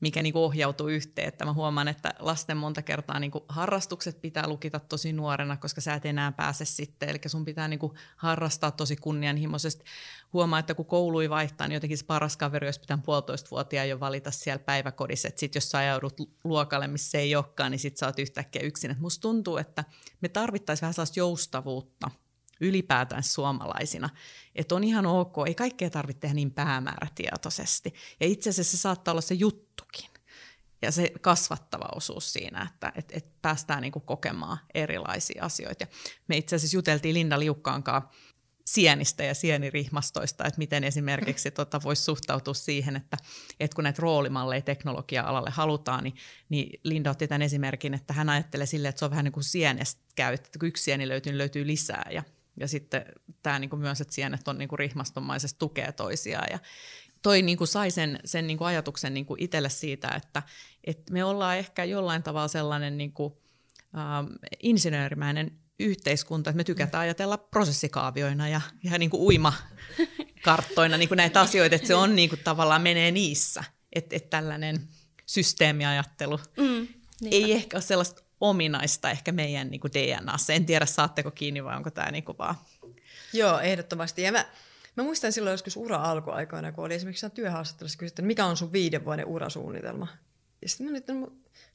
mikä 0.05 0.23
niin 0.23 0.37
ohjautuu 0.37 0.89
yhteen. 0.89 1.29
Että 1.29 1.45
mä 1.45 1.53
huomaan, 1.53 1.89
että 1.89 2.15
lasten 2.19 2.57
monta 2.57 2.83
kertaa 2.83 3.19
niin 3.19 3.33
harrastukset 3.49 4.21
pitää 4.21 4.49
lukita 4.49 4.81
tosi 4.81 5.13
nuorena, 5.13 5.57
koska 5.57 5.81
sä 5.81 5.95
et 5.95 6.07
enää 6.07 6.33
pääse 6.33 6.65
sitten. 6.65 7.09
Eli 7.09 7.19
sun 7.27 7.45
pitää 7.45 7.69
niin 7.69 7.81
harrastaa 8.17 8.71
tosi 8.71 8.97
kunnianhimoisesti. 8.97 9.85
Huomaa, 10.33 10.59
että 10.59 10.75
kun 10.75 10.87
koului 10.87 11.31
vaihtaa, 11.31 11.69
niin 11.69 11.75
jotenkin 11.75 11.99
se 11.99 12.05
paras 12.05 12.37
kaveri, 12.37 12.67
jos 12.67 12.79
pitää 12.79 12.99
puolitoistavuotiaan 13.05 13.89
jo 13.89 14.01
valita 14.01 14.31
siellä 14.31 14.65
päiväkodissa. 14.65 15.29
Että 15.29 15.41
sit 15.41 15.55
jos 15.55 15.71
sä 15.71 15.79
ajaudut 15.79 16.21
luokalle, 16.45 16.87
missä 16.87 17.19
ei 17.19 17.37
olekaan, 17.37 17.71
niin 17.71 17.79
sit 17.79 17.97
sä 17.97 18.07
oot 18.07 18.19
yhtäkkiä 18.19 18.63
yksin. 18.63 18.91
Et 18.91 19.01
musta 19.01 19.23
tuntuu, 19.23 19.57
että 19.57 19.85
me 20.21 20.29
tarvittaisiin 20.29 20.83
vähän 20.83 20.95
sellaista 20.95 21.19
joustavuutta– 21.19 22.11
ylipäätään 22.61 23.23
suomalaisina, 23.23 24.09
että 24.55 24.75
on 24.75 24.85
ihan 24.85 25.07
ok, 25.07 25.35
ei 25.47 25.55
kaikkea 25.55 25.91
tarvitse 25.91 26.21
tehdä 26.21 26.35
niin 26.35 26.51
päämäärätietoisesti. 26.51 27.95
Ja 28.21 28.27
itse 28.27 28.51
asiassa 28.51 28.77
se 28.77 28.81
saattaa 28.81 29.13
olla 29.13 29.21
se 29.21 29.35
juttukin 29.35 30.11
ja 30.83 30.91
se 30.91 31.13
kasvattava 31.21 31.89
osuus 31.95 32.33
siinä, 32.33 32.71
että 32.75 32.93
et, 32.95 33.13
et 33.13 33.43
päästään 33.43 33.83
niinku 33.83 34.01
kokemaan 34.01 34.59
erilaisia 34.75 35.45
asioita. 35.45 35.83
Ja 35.83 35.87
me 36.29 36.37
itse 36.37 36.57
asiassa 36.57 36.77
juteltiin 36.77 37.15
Linda 37.15 37.41
Liukkaankaan 37.41 38.09
sienistä 38.65 39.25
ja 39.25 39.35
sienirihmastoista, 39.35 40.45
että 40.45 40.59
miten 40.59 40.85
esimerkiksi 40.85 41.51
tota 41.61 41.81
voisi 41.83 42.03
suhtautua 42.03 42.55
siihen, 42.55 42.97
että, 42.97 43.17
että 43.61 43.75
kun 43.75 43.85
näitä 43.85 44.03
roolimalleja 44.03 44.63
teknologia-alalle 44.63 45.51
halutaan, 45.51 46.05
niin, 46.05 46.15
niin 46.49 46.81
Linda 46.85 47.11
otti 47.11 47.29
tämän 47.29 47.43
esimerkin, 47.43 47.95
että 47.95 48.13
hän 48.13 48.29
ajattelee 48.29 48.67
sille, 48.67 48.89
että 48.89 48.99
se 48.99 49.05
on 49.05 49.11
vähän 49.11 49.25
niin 49.25 49.33
kuin 49.33 49.45
sienestä 49.45 50.03
käy, 50.15 50.35
että 50.35 50.59
kun 50.59 50.69
yksi 50.69 50.83
sieni 50.83 51.09
löytyy, 51.09 51.33
niin 51.33 51.39
löytyy 51.39 51.67
lisää 51.67 52.11
ja 52.11 52.23
ja 52.61 52.69
sitten 52.69 53.05
tämä 53.43 53.59
niin 53.59 53.79
myös, 53.79 54.01
että 54.01 54.15
sienet 54.15 54.49
on 54.49 54.59
niin 54.59 54.69
kuin 54.69 54.79
rihmastomaisesti 54.79 55.59
tukee 55.59 55.93
toisiaan. 55.93 56.49
Ja 56.51 56.59
toi 57.23 57.43
niin 57.43 57.59
kuin 57.59 57.69
sai 57.69 57.91
sen, 57.91 58.19
sen 58.25 58.47
niin 58.47 58.59
kuin 58.59 58.69
ajatuksen 58.69 59.15
niin 59.15 59.27
kuin 59.27 59.43
itselle 59.43 59.69
siitä, 59.69 60.09
että, 60.09 60.43
että 60.85 61.13
me 61.13 61.25
ollaan 61.25 61.57
ehkä 61.59 61.85
jollain 61.85 62.23
tavalla 62.23 62.49
sellainen 62.49 62.99
niin 62.99 63.13
kuin, 63.13 63.35
äh, 63.97 64.51
insinöörimäinen 64.63 65.59
yhteiskunta, 65.79 66.51
että 66.51 66.57
me 66.57 66.65
tykätään 66.65 67.03
ajatella 67.03 67.39
prosessikaavioina 67.39 68.49
ja, 68.49 68.61
ja 68.83 68.99
niin 68.99 69.11
kuin 69.11 69.23
uimakarttoina 69.23 70.97
niin 70.97 71.09
kuin 71.09 71.17
näitä 71.17 71.41
asioita, 71.41 71.77
että 71.77 71.89
se 71.89 71.95
on 71.95 72.17
niin 72.17 72.29
kuin 72.29 72.41
tavallaan 72.45 72.83
menee 72.83 73.11
niissä, 73.11 73.65
että, 73.93 74.17
että 74.17 74.31
tällainen 74.31 74.89
systeemiajattelu. 75.27 76.41
Mm 76.57 76.89
ei 77.31 77.53
ehkä 77.53 77.77
ole 77.77 77.83
sellaista 77.83 78.23
ominaista 78.49 79.11
ehkä 79.11 79.33
meidän 79.33 79.71
niin 79.71 79.81
DNAssa. 79.95 80.53
En 80.53 80.67
tiedä, 80.67 80.87
saatteko 80.87 81.31
kiinni 81.31 81.65
vai 81.65 81.77
onko 81.77 81.91
tämä 81.91 82.11
niin 82.11 82.25
vaan... 82.39 82.55
Joo, 83.33 83.59
ehdottomasti. 83.59 84.23
Ja 84.23 84.33
mä, 84.33 84.47
mä 84.97 85.05
muistan 85.05 85.33
silloin 85.33 85.55
joskus 85.55 85.77
ura 85.77 85.97
alkuaikoina, 85.97 86.73
kun 86.73 86.85
oli 86.85 86.95
esimerkiksi 86.95 87.31
työhaastattelussa 87.31 87.99
kysytty, 87.99 88.23
mikä 88.23 88.47
on 88.47 88.57
sun 88.57 88.73
viiden 88.73 89.05
vuoden 89.05 89.27
urasuunnitelma. 89.27 90.07
Ja 90.65 90.69
sitten 90.69 90.87
mä 90.87 90.93
nyt, 90.93 91.07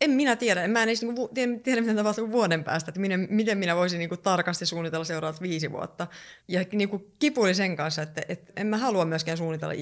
en 0.02 0.12
minä 0.12 0.36
tiedä, 0.36 0.68
mä 0.68 0.84
en 0.84 0.88
niinku 0.88 1.30
tiedä, 1.64 1.82
miten 1.82 1.96
tapahtuu 1.96 2.32
vuoden 2.32 2.64
päästä, 2.64 2.90
että 2.90 3.02
miten, 3.02 3.28
miten 3.30 3.58
minä 3.58 3.76
voisin 3.76 4.00
niinku 4.00 4.18
tarkasti 4.18 4.66
suunnitella 4.66 5.06
seuraavat 5.06 5.42
viisi 5.42 5.72
vuotta. 5.72 6.08
Ja 6.48 6.66
niinku 6.72 7.12
kipuili 7.20 7.56
sen 7.56 7.76
kanssa, 7.76 8.02
että 8.02 8.22
et 8.30 8.52
en 8.56 8.68
mä 8.68 8.78
halua 8.78 9.06
myöskään 9.06 9.38
suunnitella 9.38 9.74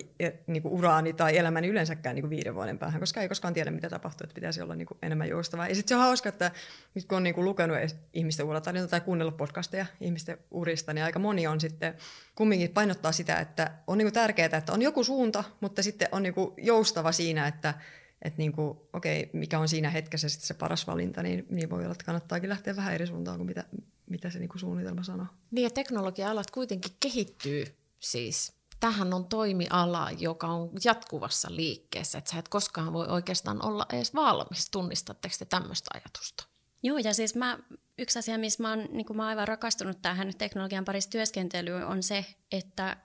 niinku 0.48 0.76
uraani 0.76 1.13
tai 1.13 1.38
elämäni 1.38 1.67
yleensäkään 1.67 2.15
niinku 2.15 2.30
viiden 2.30 2.56
vuoden 2.56 2.80
päähän, 2.80 3.00
koska 3.00 3.22
ei 3.22 3.28
koskaan 3.28 3.54
tiedä, 3.54 3.72
mitä 3.72 3.89
tapahtuu, 3.89 4.26
että 4.26 4.36
pitäisi 4.36 4.62
olla 4.62 4.76
niinku 4.76 4.98
enemmän 5.02 5.30
joustavaa. 5.30 5.67
Ja 5.67 5.76
sitten 5.76 5.89
se 5.89 5.96
on 5.96 6.02
hauska, 6.02 6.30
että 6.30 6.52
nyt 6.96 7.06
kun 7.06 7.15
on 7.15 7.24
niinku 7.24 7.43
lukenut 7.43 7.78
ihmisten 8.13 8.46
uratarjonta 8.46 8.91
tai 8.91 9.02
kuunnellut 9.02 9.38
podcasteja 9.38 9.86
ihmisten 10.02 10.38
urista, 10.52 10.93
niin 10.93 11.04
aika 11.04 11.20
moni 11.20 11.48
on 11.48 11.62
sitten 11.62 11.93
kumminkin 12.36 12.72
painottaa 12.72 13.12
sitä, 13.12 13.39
että 13.39 13.72
on 13.88 13.98
niinku 13.98 14.12
tärkeää, 14.12 14.50
että 14.58 14.74
on 14.74 14.82
joku 14.82 15.04
suunta, 15.04 15.43
mutta 15.62 15.84
sitten 15.84 16.08
on 16.12 16.24
niinku 16.24 16.54
joustava 16.58 17.12
siinä, 17.12 17.48
että 17.48 17.74
että 18.21 18.38
niin 18.38 18.51
kuin, 18.51 18.77
okei, 18.93 19.30
mikä 19.34 19.60
on 19.60 19.69
siinä 19.69 19.89
hetkessä 19.89 20.30
sitten 20.30 20.47
se 20.47 20.53
paras 20.53 20.88
valinta, 20.88 21.23
niin, 21.23 21.45
niin 21.49 21.69
voi 21.69 21.80
olla, 21.80 21.91
että 21.91 22.06
kannattaakin 22.06 22.49
lähteä 22.49 22.75
vähän 22.75 22.93
eri 22.93 23.08
suuntaan 23.08 23.38
kuin 23.38 23.47
mitä, 23.47 23.63
mitä 24.10 24.30
se 24.30 24.39
niin 24.39 24.49
kuin 24.49 24.60
suunnitelma 24.60 25.03
sanoo. 25.03 25.27
Niin 25.51 25.63
ja 25.63 25.69
teknologia-alat 25.69 26.51
kuitenkin 26.51 26.93
kehittyy 26.99 27.65
siis. 27.99 28.53
Tähän 28.80 29.13
on 29.13 29.25
toimiala, 29.25 30.12
joka 30.12 30.47
on 30.47 30.69
jatkuvassa 30.84 31.47
liikkeessä, 31.51 32.17
että 32.17 32.32
sä 32.32 32.39
et 32.39 32.49
koskaan 32.49 32.93
voi 32.93 33.08
oikeastaan 33.08 33.65
olla 33.65 33.86
edes 33.93 34.13
valmis. 34.13 34.69
Tunnistatteko 34.69 35.36
te 35.39 35.45
tämmöistä 35.45 35.89
ajatusta? 35.93 36.43
Joo, 36.84 36.97
ja 36.97 37.13
siis 37.13 37.36
mä, 37.36 37.60
yksi 37.97 38.19
asia, 38.19 38.38
missä 38.38 38.63
mä 38.63 38.69
oon, 38.69 38.80
niin 38.91 39.06
mä 39.13 39.23
oon 39.23 39.30
aivan 39.30 39.47
rakastunut 39.47 40.01
tähän 40.01 40.34
teknologian 40.38 40.86
parissa 40.86 41.10
työskentelyyn, 41.10 41.86
on 41.86 42.03
se, 42.03 42.25
että 42.51 42.97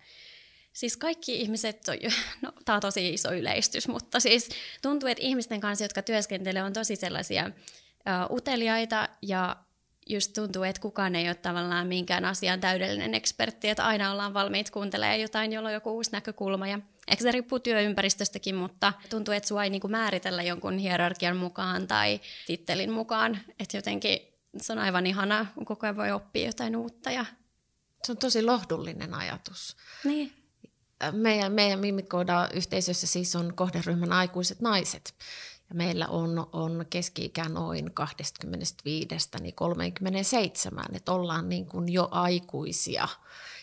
Siis 0.72 0.96
kaikki 0.96 1.40
ihmiset, 1.40 1.88
on, 1.88 1.96
no 2.42 2.52
tämä 2.64 2.76
on 2.76 2.82
tosi 2.82 3.14
iso 3.14 3.32
yleistys, 3.32 3.88
mutta 3.88 4.20
siis 4.20 4.48
tuntuu, 4.82 5.08
että 5.08 5.24
ihmisten 5.24 5.60
kanssa, 5.60 5.84
jotka 5.84 6.02
työskentelee, 6.02 6.62
on 6.62 6.72
tosi 6.72 6.96
sellaisia 6.96 7.46
uh, 7.46 8.36
uteliaita 8.36 9.08
ja 9.22 9.56
just 10.06 10.32
tuntuu, 10.32 10.62
että 10.62 10.82
kukaan 10.82 11.14
ei 11.14 11.28
ole 11.28 11.34
tavallaan 11.34 11.86
minkään 11.86 12.24
asian 12.24 12.60
täydellinen 12.60 13.14
ekspertti, 13.14 13.68
että 13.68 13.86
aina 13.86 14.12
ollaan 14.12 14.34
valmiit 14.34 14.70
kuuntelemaan 14.70 15.20
jotain, 15.20 15.52
jolla 15.52 15.68
on 15.68 15.74
joku 15.74 15.90
uusi 15.90 16.12
näkökulma. 16.12 16.68
Ja 16.68 16.78
ehkä 17.08 17.22
se 17.22 17.32
riippuu 17.32 17.60
työympäristöstäkin, 17.60 18.54
mutta 18.54 18.92
tuntuu, 19.10 19.34
että 19.34 19.48
sua 19.48 19.64
ei 19.64 19.70
niinku 19.70 19.88
määritellä 19.88 20.42
jonkun 20.42 20.78
hierarkian 20.78 21.36
mukaan 21.36 21.86
tai 21.86 22.20
tittelin 22.46 22.92
mukaan. 22.92 23.38
Että 23.58 23.76
jotenkin 23.76 24.18
se 24.56 24.72
on 24.72 24.78
aivan 24.78 25.06
ihana, 25.06 25.46
kun 25.54 25.64
koko 25.64 25.86
ajan 25.86 25.96
voi 25.96 26.10
oppia 26.10 26.46
jotain 26.46 26.76
uutta. 26.76 27.10
Ja... 27.10 27.24
Se 28.04 28.12
on 28.12 28.18
tosi 28.18 28.42
lohdullinen 28.42 29.14
ajatus. 29.14 29.76
Niin 30.04 30.41
meidän, 31.12 31.52
meidän 31.52 31.80
Mimikooda 31.80 32.48
yhteisössä 32.54 33.06
siis 33.06 33.36
on 33.36 33.54
kohderyhmän 33.56 34.12
aikuiset 34.12 34.60
naiset. 34.60 35.14
Ja 35.68 35.74
meillä 35.74 36.06
on, 36.06 36.46
on 36.52 36.86
keski-ikä 36.90 37.48
noin 37.48 37.94
25 37.94 39.08
niin 39.40 39.54
37, 39.54 40.84
että 40.92 41.12
ollaan 41.12 41.48
niin 41.48 41.66
kuin 41.66 41.92
jo 41.92 42.08
aikuisia 42.10 43.08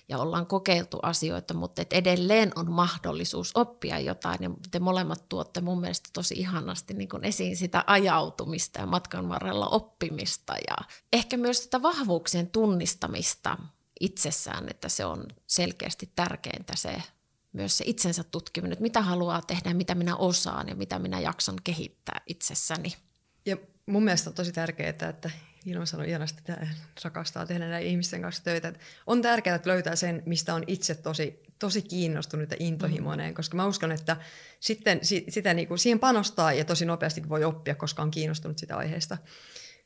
ja 0.09 0.17
ollaan 0.17 0.47
kokeiltu 0.47 0.99
asioita, 1.01 1.53
mutta 1.53 1.81
et 1.81 1.93
edelleen 1.93 2.51
on 2.55 2.71
mahdollisuus 2.71 3.51
oppia 3.55 3.99
jotain 3.99 4.43
ja 4.43 4.51
te 4.71 4.79
molemmat 4.79 5.29
tuotte 5.29 5.61
mun 5.61 5.81
mielestä 5.81 6.09
tosi 6.13 6.35
ihanasti 6.37 6.93
niin 6.93 7.09
kuin 7.09 7.25
esiin 7.25 7.57
sitä 7.57 7.83
ajautumista 7.87 8.79
ja 8.79 8.85
matkan 8.85 9.29
varrella 9.29 9.67
oppimista 9.67 10.53
ja 10.67 10.77
ehkä 11.13 11.37
myös 11.37 11.63
sitä 11.63 11.81
vahvuuksien 11.81 12.49
tunnistamista 12.49 13.57
itsessään, 13.99 14.69
että 14.69 14.89
se 14.89 15.05
on 15.05 15.25
selkeästi 15.47 16.11
tärkeintä 16.15 16.73
se 16.75 17.03
myös 17.53 17.77
se 17.77 17.83
itsensä 17.87 18.23
tutkiminen, 18.23 18.73
että 18.73 18.83
mitä 18.83 19.01
haluaa 19.01 19.41
tehdä, 19.41 19.73
mitä 19.73 19.95
minä 19.95 20.15
osaan 20.15 20.69
ja 20.69 20.75
mitä 20.75 20.99
minä 20.99 21.19
jaksan 21.19 21.55
kehittää 21.63 22.21
itsessäni. 22.27 22.93
Ja 23.45 23.57
mun 23.85 24.03
mielestä 24.03 24.29
on 24.29 24.33
tosi 24.33 24.51
tärkeää, 24.51 24.89
että 24.89 25.31
Ilma 25.65 25.85
sanoi 25.85 26.09
ihanasti, 26.09 26.39
että 26.39 26.67
rakastaa 27.03 27.45
tehdä 27.45 27.67
näiden 27.67 27.87
ihmisten 27.87 28.21
kanssa 28.21 28.43
töitä. 28.43 28.67
Että 28.67 28.79
on 29.07 29.21
tärkeää, 29.21 29.55
että 29.55 29.69
löytää 29.69 29.95
sen, 29.95 30.23
mistä 30.25 30.53
on 30.53 30.63
itse 30.67 30.95
tosi, 30.95 31.43
tosi 31.59 31.81
kiinnostunut 31.81 32.51
ja 32.51 32.57
intohimoinen, 32.59 33.27
mm. 33.27 33.33
koska 33.33 33.57
mä 33.57 33.65
uskon, 33.65 33.91
että 33.91 34.17
sitten 34.59 34.99
sitä 35.29 35.53
niin 35.53 35.67
kuin 35.67 35.79
siihen 35.79 35.99
panostaa 35.99 36.53
ja 36.53 36.65
tosi 36.65 36.85
nopeasti 36.85 37.29
voi 37.29 37.43
oppia, 37.43 37.75
koska 37.75 38.01
on 38.01 38.11
kiinnostunut 38.11 38.57
sitä 38.57 38.77
aiheesta. 38.77 39.17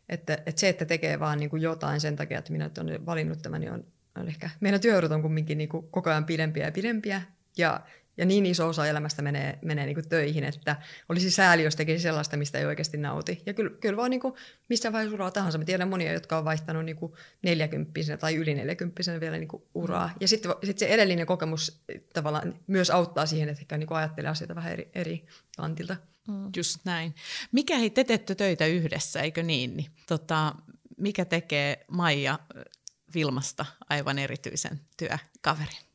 Että, 0.10 0.34
että 0.46 0.60
se, 0.60 0.70
että 0.70 0.86
tekee 0.86 1.20
vaan 1.20 1.40
niin 1.40 1.50
kuin 1.50 1.62
jotain 1.62 2.02
sen 2.02 2.16
takia, 2.16 2.40
että 2.40 2.52
minä 2.52 2.70
olen 2.80 3.06
valinnut 3.06 3.42
tämän, 3.42 3.62
niin 3.62 3.72
on, 3.72 3.86
on 4.18 4.28
ehkä, 4.28 4.50
meidän 4.60 4.82
työurut 4.82 5.12
on 5.12 5.22
kumminkin 5.22 5.58
niin 5.58 5.70
kuin 5.70 5.88
koko 5.92 6.10
ajan 6.10 6.26
pidempiä 6.26 6.66
ja 6.66 6.72
pidempiä, 6.72 7.22
ja, 7.58 7.82
ja 8.18 8.26
niin 8.26 8.46
iso 8.46 8.68
osa 8.68 8.88
elämästä 8.88 9.22
menee, 9.22 9.60
menee 9.62 9.86
niin 9.86 9.96
kuin 9.96 10.10
töihin, 10.10 10.44
että 10.44 10.76
olisi 11.10 11.32
sääli, 11.32 11.64
jos 11.64 11.76
tekisi 11.76 12.04
sellaista, 12.04 12.38
mistä 12.38 12.60
ei 12.60 12.66
oikeasti 12.66 12.98
nauti. 12.98 13.44
Ja 13.46 13.54
kyllä, 13.54 13.72
kyllä 13.82 13.98
vaan 13.98 14.10
niin 14.10 14.20
kuin 14.20 14.34
missä 14.70 14.92
vaiheessa 14.92 15.16
uraa 15.16 15.32
tahansa. 15.32 15.58
Mä 15.58 15.66
tiedän 15.66 15.90
monia, 15.90 16.14
jotka 16.14 16.38
on 16.38 16.46
vaihtanut 16.46 16.86
niin 16.86 16.96
kuin 16.96 17.14
40 17.42 18.18
tai 18.20 18.36
yli 18.36 18.54
40 18.54 19.20
vielä 19.20 19.38
niin 19.38 19.48
kuin 19.48 19.64
uraa. 19.74 20.10
Ja 20.20 20.28
sitten 20.28 20.52
sit 20.64 20.78
se 20.78 20.86
edellinen 20.86 21.26
kokemus 21.26 21.84
tavallaan 22.14 22.60
myös 22.68 22.90
auttaa 22.90 23.26
siihen, 23.26 23.50
että 23.50 23.62
ehkä 23.62 23.78
niin 23.78 23.88
kuin 23.88 23.98
ajattelee 23.98 24.32
asioita 24.32 24.56
vähän 24.56 24.72
eri, 24.74 24.90
eri 24.96 25.26
kantilta. 25.58 25.96
Mm. 26.28 26.50
Just 26.56 26.80
näin. 26.86 27.16
Mikä 27.52 27.78
hei, 27.78 27.90
te 27.90 28.04
teette 28.04 28.36
töitä 28.36 28.66
yhdessä, 28.66 29.22
eikö 29.22 29.44
niin? 29.44 29.78
niin 29.78 29.92
tota, 30.08 30.56
mikä 30.98 31.26
tekee 31.26 31.86
Maija 31.92 32.40
Vilmasta 33.16 33.66
aivan 33.90 34.20
erityisen 34.20 34.80
työkaverin? 34.98 35.93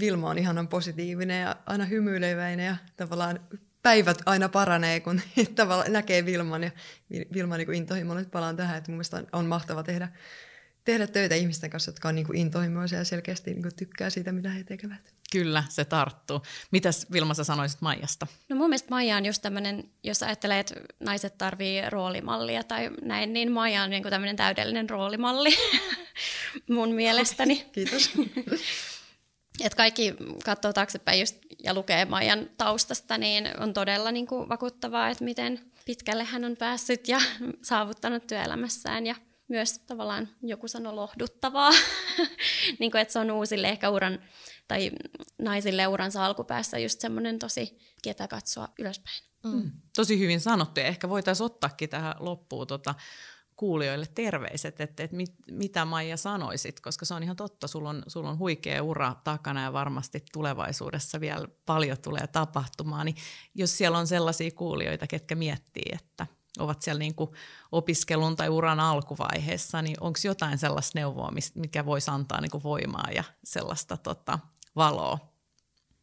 Vilma 0.00 0.30
on 0.30 0.38
ihanan 0.38 0.68
positiivinen 0.68 1.40
ja 1.40 1.56
aina 1.66 1.84
hymyileväinen 1.84 2.66
ja 2.66 2.76
tavallaan 2.96 3.40
päivät 3.82 4.18
aina 4.26 4.48
paranee, 4.48 5.00
kun 5.00 5.20
tavallaan 5.54 5.92
näkee 5.92 6.24
Vilman 6.24 6.62
ja 6.62 6.70
Vilma 7.32 7.56
niin 7.56 7.74
intohimoinen. 7.74 8.22
Nyt 8.24 8.30
palaan 8.30 8.56
tähän, 8.56 8.78
että 8.78 8.90
mun 8.90 8.96
mielestä 8.96 9.22
on, 9.32 9.46
mahtava 9.46 9.82
tehdä, 9.82 10.08
tehdä 10.84 11.06
töitä 11.06 11.34
ihmisten 11.34 11.70
kanssa, 11.70 11.88
jotka 11.88 12.08
on 12.08 12.14
niin 12.14 12.36
intohimoisia 12.36 12.98
ja 12.98 13.04
selkeästi 13.04 13.54
niin 13.54 13.76
tykkää 13.76 14.10
siitä, 14.10 14.32
mitä 14.32 14.50
he 14.50 14.64
tekevät. 14.64 15.14
Kyllä, 15.32 15.64
se 15.68 15.84
tarttuu. 15.84 16.42
Mitäs 16.70 17.06
Vilma 17.12 17.34
sä 17.34 17.44
sanoisit 17.44 17.80
Maijasta? 17.80 18.26
No 18.48 18.56
mun 18.56 18.68
mielestä 18.68 18.90
Maija 18.90 19.16
on 19.16 19.26
just 19.26 19.42
tämmöinen, 19.42 19.84
jos 20.02 20.22
ajattelee, 20.22 20.60
että 20.60 20.74
naiset 21.00 21.38
tarvii 21.38 21.90
roolimallia 21.90 22.64
tai 22.64 22.90
näin, 23.02 23.32
niin 23.32 23.52
Maija 23.52 23.82
on 23.82 23.90
niin 23.90 24.02
tämmöinen 24.02 24.36
täydellinen 24.36 24.90
roolimalli 24.90 25.50
mun 26.76 26.92
mielestäni. 26.92 27.66
Kiitos. 27.72 28.10
Et 29.64 29.74
kaikki 29.74 30.14
katsoo 30.44 30.72
taaksepäin 30.72 31.20
just 31.20 31.36
ja 31.64 31.74
lukee 31.74 32.04
Maijan 32.04 32.50
taustasta, 32.56 33.18
niin 33.18 33.50
on 33.60 33.74
todella 33.74 34.12
niin 34.12 34.26
kuin 34.26 34.48
vakuuttavaa, 34.48 35.08
että 35.08 35.24
miten 35.24 35.60
pitkälle 35.84 36.24
hän 36.24 36.44
on 36.44 36.56
päässyt 36.58 37.08
ja 37.08 37.18
saavuttanut 37.62 38.26
työelämässään 38.26 39.06
ja 39.06 39.14
myös 39.48 39.78
tavallaan 39.78 40.28
joku 40.42 40.68
sanoi 40.68 40.94
lohduttavaa, 40.94 41.70
niin 42.80 42.90
kuin, 42.90 43.00
että 43.00 43.12
se 43.12 43.18
on 43.18 43.30
uusille 43.30 43.68
ehkä 43.68 43.90
uran 43.90 44.18
tai 44.68 44.90
naisille 45.38 45.86
uransa 45.86 46.26
alkupäässä 46.26 46.78
just 46.78 47.00
semmoinen 47.00 47.38
tosi 47.38 47.78
ketä 48.02 48.28
katsoa 48.28 48.68
ylöspäin. 48.78 49.22
Mm. 49.44 49.72
Tosi 49.96 50.18
hyvin 50.18 50.40
sanottu 50.40 50.80
ja 50.80 50.86
ehkä 50.86 51.08
voitaisiin 51.08 51.44
ottaakin 51.44 51.88
tähän 51.88 52.14
loppuun 52.18 52.66
tota, 52.66 52.94
kuulijoille 53.58 54.06
terveiset, 54.14 54.80
että, 54.80 55.02
että 55.02 55.16
mit, 55.16 55.34
mitä 55.50 55.84
Maija 55.84 56.16
sanoisit, 56.16 56.80
koska 56.80 57.04
se 57.04 57.14
on 57.14 57.22
ihan 57.22 57.36
totta, 57.36 57.68
sulla 57.68 57.90
on, 57.90 58.02
sulla 58.06 58.30
on 58.30 58.38
huikea 58.38 58.82
ura 58.82 59.14
takana 59.24 59.62
ja 59.62 59.72
varmasti 59.72 60.24
tulevaisuudessa 60.32 61.20
vielä 61.20 61.48
paljon 61.66 61.98
tulee 62.02 62.26
tapahtumaan, 62.26 63.06
niin 63.06 63.16
jos 63.54 63.78
siellä 63.78 63.98
on 63.98 64.06
sellaisia 64.06 64.50
kuulijoita, 64.50 65.06
ketkä 65.06 65.34
miettii, 65.34 65.92
että 65.92 66.26
ovat 66.58 66.82
siellä 66.82 66.98
niin 66.98 67.14
kuin 67.14 67.30
opiskelun 67.72 68.36
tai 68.36 68.48
uran 68.48 68.80
alkuvaiheessa, 68.80 69.82
niin 69.82 69.96
onko 70.00 70.18
jotain 70.24 70.58
sellaista 70.58 70.98
neuvoa, 70.98 71.32
mikä 71.54 71.86
voisi 71.86 72.10
antaa 72.10 72.40
niin 72.40 72.50
kuin 72.50 72.62
voimaa 72.62 73.08
ja 73.14 73.24
sellaista 73.44 73.96
tota, 73.96 74.38
valoa? 74.76 75.18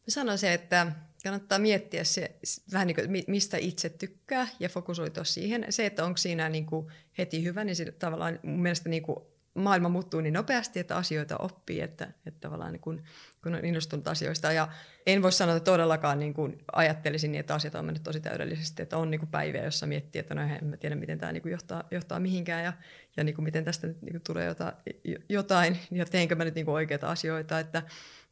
Sanoisin, 0.08 0.50
että 0.50 0.92
kannattaa 1.26 1.58
miettiä 1.58 2.04
se, 2.04 2.36
vähän 2.72 2.86
niin 2.86 2.94
kuin, 2.94 3.24
mistä 3.26 3.56
itse 3.56 3.88
tykkää 3.88 4.48
ja 4.60 4.68
fokusoitua 4.68 5.24
siihen. 5.24 5.66
Se, 5.70 5.86
että 5.86 6.04
onko 6.04 6.16
siinä 6.16 6.48
niin 6.48 6.66
kuin 6.66 6.86
heti 7.18 7.44
hyvä, 7.44 7.64
niin 7.64 7.76
se, 7.76 7.92
tavallaan 7.92 8.38
mun 8.42 8.62
mielestä 8.62 8.88
niin 8.88 9.02
kuin 9.02 9.16
maailma 9.54 9.88
muuttuu 9.88 10.20
niin 10.20 10.34
nopeasti, 10.34 10.80
että 10.80 10.96
asioita 10.96 11.36
oppii, 11.36 11.80
että, 11.80 12.08
että 12.26 12.40
tavallaan 12.40 12.72
niin 12.72 12.80
kun, 12.80 13.02
kun 13.42 13.54
on 13.54 13.64
innostunut 13.64 14.08
asioista. 14.08 14.52
Ja 14.52 14.68
en 15.06 15.22
voi 15.22 15.32
sanoa, 15.32 15.56
että 15.56 15.70
todellakaan 15.70 16.18
niin 16.18 16.34
kuin 16.34 16.58
ajattelisin 16.72 17.32
niin, 17.32 17.40
että 17.40 17.54
asiat 17.54 17.74
on 17.74 17.84
mennyt 17.84 18.02
tosi 18.02 18.20
täydellisesti, 18.20 18.82
että 18.82 18.96
on 18.96 19.10
niin 19.10 19.18
kuin 19.18 19.30
päiviä, 19.30 19.64
jossa 19.64 19.86
miettii, 19.86 20.20
että 20.20 20.34
no 20.34 20.42
en 20.42 20.64
mä 20.64 20.76
tiedä, 20.76 20.94
miten 20.94 21.18
tämä 21.18 21.32
niin 21.32 21.42
kuin 21.42 21.52
johtaa, 21.52 21.84
johtaa 21.90 22.20
mihinkään 22.20 22.64
ja, 22.64 22.72
ja 23.16 23.24
niin 23.24 23.34
kuin 23.34 23.44
miten 23.44 23.64
tästä 23.64 23.86
nyt 23.86 24.02
niin 24.02 24.12
kuin 24.12 24.22
tulee 24.22 24.44
jotain, 24.44 24.72
jotain 25.28 25.78
ja 25.90 26.04
teenkö 26.04 26.34
mä 26.34 26.44
nyt 26.44 26.54
niin 26.54 26.64
kuin 26.66 26.74
oikeita 26.74 27.10
asioita. 27.10 27.60
Että, 27.60 27.82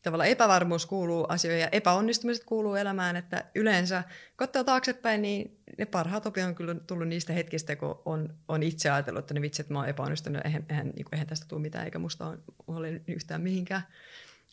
tavallaan 0.04 0.30
epävarmuus 0.30 0.86
kuuluu 0.86 1.26
asioihin 1.28 1.62
ja 1.62 1.68
epäonnistumiset 1.72 2.44
kuuluu 2.44 2.74
elämään, 2.74 3.16
että 3.16 3.44
yleensä 3.54 4.04
katsoo 4.36 4.64
taaksepäin, 4.64 5.22
niin 5.22 5.58
ne 5.78 5.86
parhaat 5.86 6.26
opit 6.26 6.44
on 6.44 6.54
kyllä 6.54 6.74
tullut 6.74 7.08
niistä 7.08 7.32
hetkistä, 7.32 7.76
kun 7.76 8.02
on, 8.04 8.34
on 8.48 8.62
itse 8.62 8.90
ajatellut, 8.90 9.20
että 9.20 9.34
ne 9.34 9.40
vitsit, 9.40 9.70
mä 9.70 9.78
oon 9.78 9.88
epäonnistunut, 9.88 10.44
eihän, 10.44 10.64
eihän, 10.68 10.86
niin 10.86 11.06
eihän 11.12 11.26
tästä 11.26 11.46
tule 11.48 11.60
mitään, 11.60 11.84
eikä 11.84 11.98
musta 11.98 12.36
ole, 12.66 13.02
yhtään 13.08 13.40
mihinkään. 13.40 13.82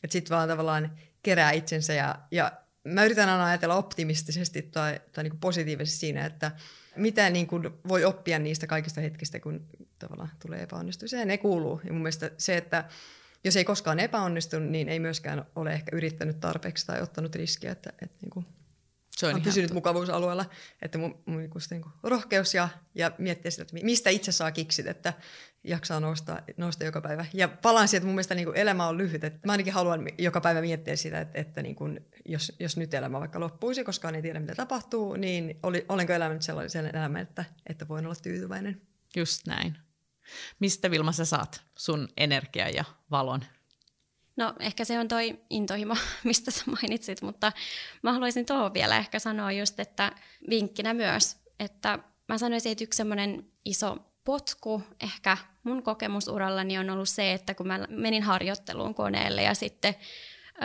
Että 0.04 0.12
sitten 0.12 0.36
vaan 0.36 0.50
tavallaan 0.50 0.92
kerää 1.24 1.52
itsensä 1.52 1.94
ja, 1.94 2.16
ja 2.32 2.52
mä 2.84 3.06
yritän 3.06 3.30
aina 3.30 3.46
ajatella 3.46 3.76
optimistisesti 3.76 4.62
tai, 4.62 5.00
tai 5.12 5.24
niin 5.24 5.40
positiivisesti 5.40 6.00
siinä, 6.00 6.26
että 6.26 6.52
mitä 6.96 7.30
niin 7.30 7.48
kuin 7.48 7.70
voi 7.88 8.06
oppia 8.06 8.40
niistä 8.40 8.68
kaikista 8.68 9.02
hetkistä, 9.02 9.40
kun 9.40 9.68
tavallaan 10.00 10.32
tulee 10.42 10.62
epäonnistumisia. 10.62 11.26
Ne 11.26 11.38
kuuluu. 11.38 11.82
Ja 11.84 11.94
mun 11.94 12.02
mielestä 12.02 12.32
se, 12.38 12.58
että 12.58 12.86
jos 13.44 13.56
ei 13.56 13.64
koskaan 13.64 14.00
epäonnistu, 14.00 14.60
niin 14.60 14.90
ei 14.90 15.00
myöskään 15.00 15.46
ole 15.56 15.74
ehkä 15.74 15.96
yrittänyt 15.96 16.40
tarpeeksi 16.40 16.88
tai 16.88 17.02
ottanut 17.02 17.36
riskiä, 17.36 17.72
että, 17.72 17.94
että 18.02 18.18
niin 18.22 18.30
kuin 18.30 18.46
se 19.22 19.28
on, 19.28 19.36
on 19.36 19.42
pysynyt 19.42 19.68
totta. 19.68 19.74
mukavuusalueella. 19.74 20.46
Että 20.82 20.98
mun, 20.98 21.24
mun 21.26 21.38
niin 21.38 21.52
niin 21.70 21.82
kuin 21.82 21.94
rohkeus 22.04 22.54
ja, 22.54 22.70
ja 22.96 23.12
miettiä 23.18 23.52
sitä, 23.52 23.62
että 23.62 23.76
mistä 23.84 24.10
itse 24.10 24.32
saa 24.32 24.52
kiksit, 24.52 24.88
että 24.88 25.14
jaksaa 25.64 26.00
nousta, 26.00 26.42
nousta 26.58 26.84
joka 26.84 27.02
päivä. 27.02 27.26
Ja 27.34 27.48
palaan 27.48 27.88
siihen, 27.88 28.00
että 28.00 28.08
mun 28.08 28.16
mielestä 28.16 28.36
niin 28.36 28.46
kuin 28.46 28.58
elämä 28.58 28.88
on 28.88 28.98
lyhyt. 28.98 29.24
Että 29.24 29.40
mä 29.46 29.52
ainakin 29.52 29.74
haluan 29.74 30.08
joka 30.18 30.42
päivä 30.42 30.62
miettiä 30.62 30.96
sitä, 30.96 31.22
että, 31.22 31.40
että 31.40 31.62
niin 31.62 31.76
kuin, 31.76 32.06
jos, 32.26 32.56
jos 32.60 32.78
nyt 32.78 32.94
elämä 32.94 33.20
vaikka 33.20 33.40
loppuisi, 33.40 33.84
koska 33.84 34.10
ei 34.10 34.22
tiedä 34.22 34.40
mitä 34.40 34.56
tapahtuu, 34.56 35.16
niin 35.16 35.60
oli, 35.64 35.86
olenko 35.90 36.14
elänyt 36.14 36.42
sellaisen 36.42 36.96
elämän, 36.96 37.22
että, 37.22 37.46
että 37.70 37.88
voin 37.88 38.06
olla 38.06 38.16
tyytyväinen. 38.16 38.82
Just 39.16 39.48
näin. 39.48 39.78
Mistä 40.60 40.91
Vilma 40.91 41.12
sä 41.12 41.26
saat 41.26 41.62
sun 41.78 42.10
energia 42.17 42.70
ja 42.70 42.84
valon? 43.12 43.46
No 44.36 44.54
ehkä 44.60 44.86
se 44.86 45.00
on 45.00 45.08
toi 45.08 45.39
intohimo, 45.50 45.96
mistä 46.24 46.52
sä 46.52 46.63
mainitsit, 46.65 47.22
mutta 47.22 47.52
mä 48.04 48.13
haluaisin 48.13 48.46
tuohon 48.46 48.74
vielä 48.74 48.98
ehkä 48.98 49.20
sanoa 49.20 49.52
just, 49.52 49.80
että 49.80 50.12
vinkkinä 50.50 50.94
myös, 50.94 51.38
että 51.60 52.00
mä 52.28 52.38
sanoisin, 52.38 52.72
että 52.72 52.84
yksi 52.84 52.98
semmoinen 52.98 53.52
iso 53.65 53.98
potku 54.24 54.84
ehkä 55.04 55.38
mun 55.63 55.84
kokemusurallani 55.84 56.78
on 56.78 56.89
ollut 56.89 57.10
se, 57.10 57.34
että 57.34 57.54
kun 57.54 57.67
mä 57.67 57.80
menin 57.89 58.24
harjoitteluun 58.24 58.96
koneelle 58.96 59.44
ja 59.44 59.54
sitten 59.54 59.96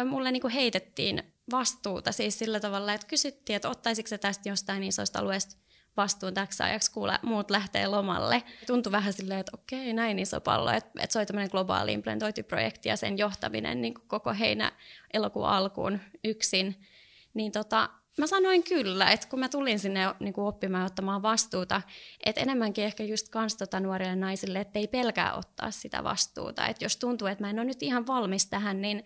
mulle 0.04 0.32
niin 0.32 0.40
kuin 0.40 0.52
heitettiin 0.52 1.22
vastuuta 1.50 2.12
siis 2.12 2.38
sillä 2.38 2.60
tavalla, 2.60 2.92
että 2.92 3.06
kysyttiin, 3.06 3.56
että 3.56 3.68
ottaisiko 3.68 4.08
se 4.08 4.18
tästä 4.18 4.48
jostain 4.48 4.84
isoista 4.84 5.18
alueesta 5.18 5.56
vastuun 5.96 6.34
täksi 6.34 6.62
ajaksi, 6.62 6.90
kuule, 6.90 7.18
muut 7.22 7.50
lähtee 7.50 7.86
lomalle. 7.86 8.42
Tuntui 8.66 8.92
vähän 8.92 9.12
silleen, 9.12 9.40
että 9.40 9.52
okei, 9.54 9.92
näin 9.92 10.18
iso 10.18 10.40
pallo, 10.40 10.70
että, 10.70 10.90
että 11.02 11.12
se 11.12 11.18
oli 11.18 11.26
tämmöinen 11.26 11.50
globaali 11.50 11.92
implementointiprojekti 11.92 12.88
ja 12.88 12.96
sen 12.96 13.18
johtaminen 13.18 13.82
niin 13.82 13.94
koko 14.06 14.34
heinä 14.34 14.72
elokuun 15.12 15.48
alkuun 15.48 16.00
yksin. 16.24 16.86
Niin 17.34 17.52
tota, 17.52 17.90
mä 18.18 18.26
sanoin 18.26 18.62
kyllä, 18.62 19.10
että 19.10 19.28
kun 19.28 19.40
mä 19.40 19.48
tulin 19.48 19.78
sinne 19.78 20.14
niin 20.20 20.34
kuin 20.34 20.46
oppimaan 20.46 20.86
ottamaan 20.86 21.22
vastuuta, 21.22 21.82
että 22.26 22.40
enemmänkin 22.40 22.84
ehkä 22.84 23.04
just 23.04 23.28
kans 23.28 23.56
tota 23.56 23.80
nuorille 23.80 24.16
naisille, 24.16 24.60
että 24.60 24.78
ei 24.78 24.88
pelkää 24.88 25.34
ottaa 25.34 25.70
sitä 25.70 26.04
vastuuta. 26.04 26.66
Että 26.66 26.84
jos 26.84 26.96
tuntuu, 26.96 27.28
että 27.28 27.44
mä 27.44 27.50
en 27.50 27.58
ole 27.58 27.64
nyt 27.64 27.82
ihan 27.82 28.06
valmis 28.06 28.46
tähän, 28.46 28.80
niin 28.80 29.04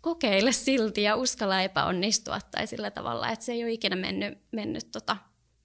kokeile 0.00 0.52
silti 0.52 1.02
ja 1.02 1.16
uskalla 1.16 1.62
epäonnistua 1.62 2.38
tai 2.50 2.66
sillä 2.66 2.90
tavalla, 2.90 3.28
että 3.28 3.44
se 3.44 3.52
ei 3.52 3.64
ole 3.64 3.72
ikinä 3.72 3.96
mennyt, 3.96 4.38
mennyt 4.52 4.90
tota 4.92 5.16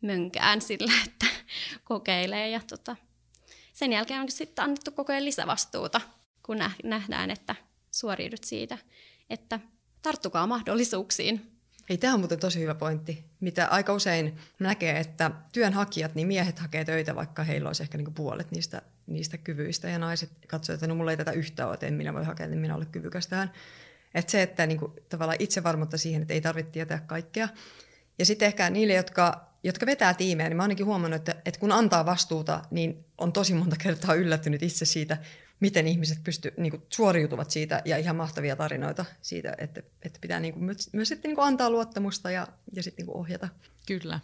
mönkään 0.02 0.62
sillä, 0.62 0.92
että 1.06 1.26
kokeilee. 1.84 2.50
Ja 2.50 2.62
tota, 2.68 2.96
sen 3.74 3.94
jälkeen 3.94 4.22
on 4.22 4.32
sitten 4.32 4.64
annettu 4.66 4.92
koko 4.92 5.14
ajan 5.14 5.26
lisävastuuta, 5.26 6.02
kun 6.46 6.58
nähdään, 6.84 7.32
että 7.32 7.56
suoriudut 7.92 8.44
siitä, 8.44 8.78
että 9.30 9.60
tarttukaa 10.02 10.48
mahdollisuuksiin. 10.48 11.52
Ei, 11.90 11.98
tämä 11.98 12.14
on 12.14 12.20
muuten 12.20 12.40
tosi 12.40 12.60
hyvä 12.60 12.76
pointti, 12.76 13.26
mitä 13.40 13.68
aika 13.68 13.94
usein 13.94 14.38
näkee, 14.60 15.00
että 15.00 15.32
työnhakijat, 15.54 16.16
niin 16.16 16.28
miehet 16.28 16.60
hakee 16.60 16.86
töitä, 16.86 17.16
vaikka 17.16 17.44
heillä 17.44 17.70
olisi 17.70 17.84
ehkä 17.84 17.98
niinku 17.98 18.12
puolet 18.12 18.52
niistä, 18.52 18.82
niistä 19.08 19.38
kyvyistä, 19.38 19.90
ja 19.90 20.00
naiset 20.00 20.32
katsoo, 20.48 20.74
että 20.74 20.88
no 20.88 20.96
mulla 20.96 21.12
ei 21.12 21.18
tätä 21.18 21.32
yhtä 21.32 21.68
ole, 21.68 21.78
en 21.82 21.94
minä 21.94 22.14
voi 22.14 22.26
hakea, 22.26 22.46
että 22.46 22.58
minä 22.58 22.76
olen 22.76 22.88
kyvykäs 22.88 23.28
tähän. 23.28 23.52
Että 24.14 24.32
se, 24.32 24.42
että 24.42 24.68
niinku, 24.68 24.94
tavallaan 25.10 25.38
itsevarmuutta 25.40 25.98
siihen, 25.98 26.22
että 26.22 26.34
ei 26.34 26.42
tarvitse 26.42 26.72
tietää 26.72 27.00
kaikkea. 27.00 27.50
Ja 28.20 28.26
sitten 28.26 28.46
ehkä 28.46 28.70
niille, 28.70 28.94
jotka 28.94 29.51
jotka 29.64 29.86
vetää 29.86 30.14
tiimejä, 30.14 30.50
niin 30.50 30.58
mä 30.58 30.64
ainakin 30.64 30.86
huomannut, 30.86 31.20
että, 31.20 31.42
että 31.46 31.60
kun 31.60 31.72
antaa 31.72 32.06
vastuuta, 32.06 32.62
niin 32.72 33.06
on 33.18 33.34
tosi 33.34 33.54
monta 33.54 33.76
kertaa 33.84 34.16
yllättynyt 34.16 34.64
itse 34.64 34.86
siitä, 34.86 35.18
miten 35.60 35.88
ihmiset 35.88 36.24
pysty, 36.24 36.54
niin 36.58 36.72
kuin, 36.72 36.84
suoriutuvat 36.90 37.52
siitä 37.52 37.82
ja 37.86 37.98
ihan 37.98 38.16
mahtavia 38.16 38.56
tarinoita 38.56 39.06
siitä, 39.22 39.56
että, 39.58 39.82
että 40.04 40.20
pitää 40.22 40.40
niin 40.40 40.54
kuin, 40.54 40.64
myös, 40.64 40.90
myös 40.94 41.08
sitten, 41.08 41.30
niin 41.30 41.36
kuin, 41.36 41.48
antaa 41.48 41.70
luottamusta 41.70 42.32
ja, 42.32 42.48
ja 42.74 42.84
sitten 42.84 43.04
niin 43.04 43.14
kuin, 43.14 43.22
ohjata. 43.22 43.48
Kyllä. 43.88 44.20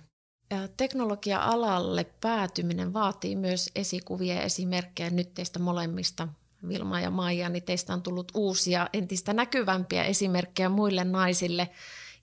Teknologia-alalle 0.77 2.05
päätyminen 2.21 2.93
vaatii 2.93 3.35
myös 3.35 3.69
esikuvia 3.75 4.35
ja 4.35 4.41
esimerkkejä 4.41 5.09
nyt 5.09 5.33
teistä 5.33 5.59
molemmista. 5.59 6.27
Vilma 6.67 6.99
ja 6.99 7.09
Maija, 7.09 7.49
niin 7.49 7.63
teistä 7.63 7.93
on 7.93 8.01
tullut 8.01 8.31
uusia, 8.35 8.89
entistä 8.93 9.33
näkyvämpiä 9.33 10.03
esimerkkejä 10.03 10.69
muille 10.69 11.03
naisille– 11.03 11.69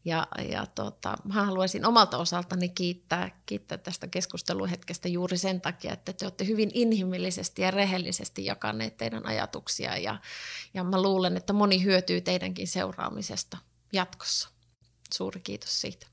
ja, 0.05 0.27
ja 0.49 0.67
tota, 0.67 1.17
mä 1.25 1.45
haluaisin 1.45 1.87
omalta 1.87 2.19
osaltani 2.19 2.69
kiittää, 2.69 3.31
kiittää 3.47 3.79
tästä 3.79 4.07
keskusteluhetkestä 4.07 5.09
juuri 5.09 5.38
sen 5.38 5.61
takia, 5.61 5.93
että 5.93 6.12
te 6.12 6.27
olette 6.27 6.47
hyvin 6.47 6.71
inhimillisesti 6.75 7.62
ja 7.62 7.71
rehellisesti 7.71 8.45
jakaneet 8.45 8.97
teidän 8.97 9.27
ajatuksia 9.27 9.97
ja, 9.97 10.21
ja 10.75 10.85
mä 10.85 11.03
luulen, 11.03 11.37
että 11.37 11.53
moni 11.53 11.85
hyötyy 11.85 12.21
teidänkin 12.21 12.69
seuraamisesta 12.69 13.57
jatkossa. 13.93 14.49
Suuri 15.14 15.40
kiitos 15.40 15.81
siitä. 15.81 16.07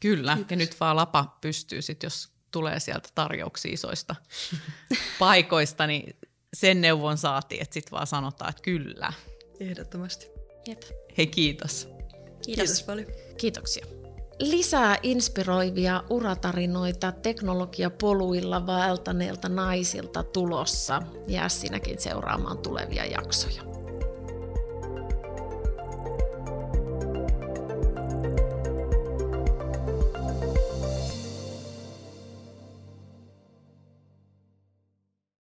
Kyllä, 0.00 0.34
kiitos. 0.34 0.50
ja 0.50 0.56
nyt 0.56 0.80
vaan 0.80 0.96
lapa 0.96 1.38
pystyy 1.40 1.82
sit, 1.82 2.02
jos 2.02 2.28
tulee 2.50 2.80
sieltä 2.80 3.08
tarjouksia 3.14 3.72
isoista 3.72 4.16
paikoista, 5.18 5.86
niin 5.86 6.16
sen 6.54 6.80
neuvon 6.80 7.18
saatiin, 7.18 7.62
että 7.62 7.74
sitten 7.74 7.92
vaan 7.92 8.06
sanotaan, 8.06 8.50
että 8.50 8.62
kyllä. 8.62 9.12
Ehdottomasti. 9.60 10.26
Jep. 10.68 10.82
Hei 11.18 11.26
kiitos. 11.26 11.93
Kiitos. 12.46 12.64
Kiitos 12.64 12.82
paljon. 12.82 13.06
Kiitoksia. 13.36 13.86
Lisää 14.38 14.98
inspiroivia 15.02 16.04
uratarinoita 16.10 17.12
teknologiapoluilla 17.12 18.66
vaeltaneilta 18.66 19.48
naisilta 19.48 20.22
tulossa. 20.22 21.02
Jää 21.26 21.48
sinäkin 21.48 22.00
seuraamaan 22.00 22.58
tulevia 22.58 23.04
jaksoja. 23.04 23.73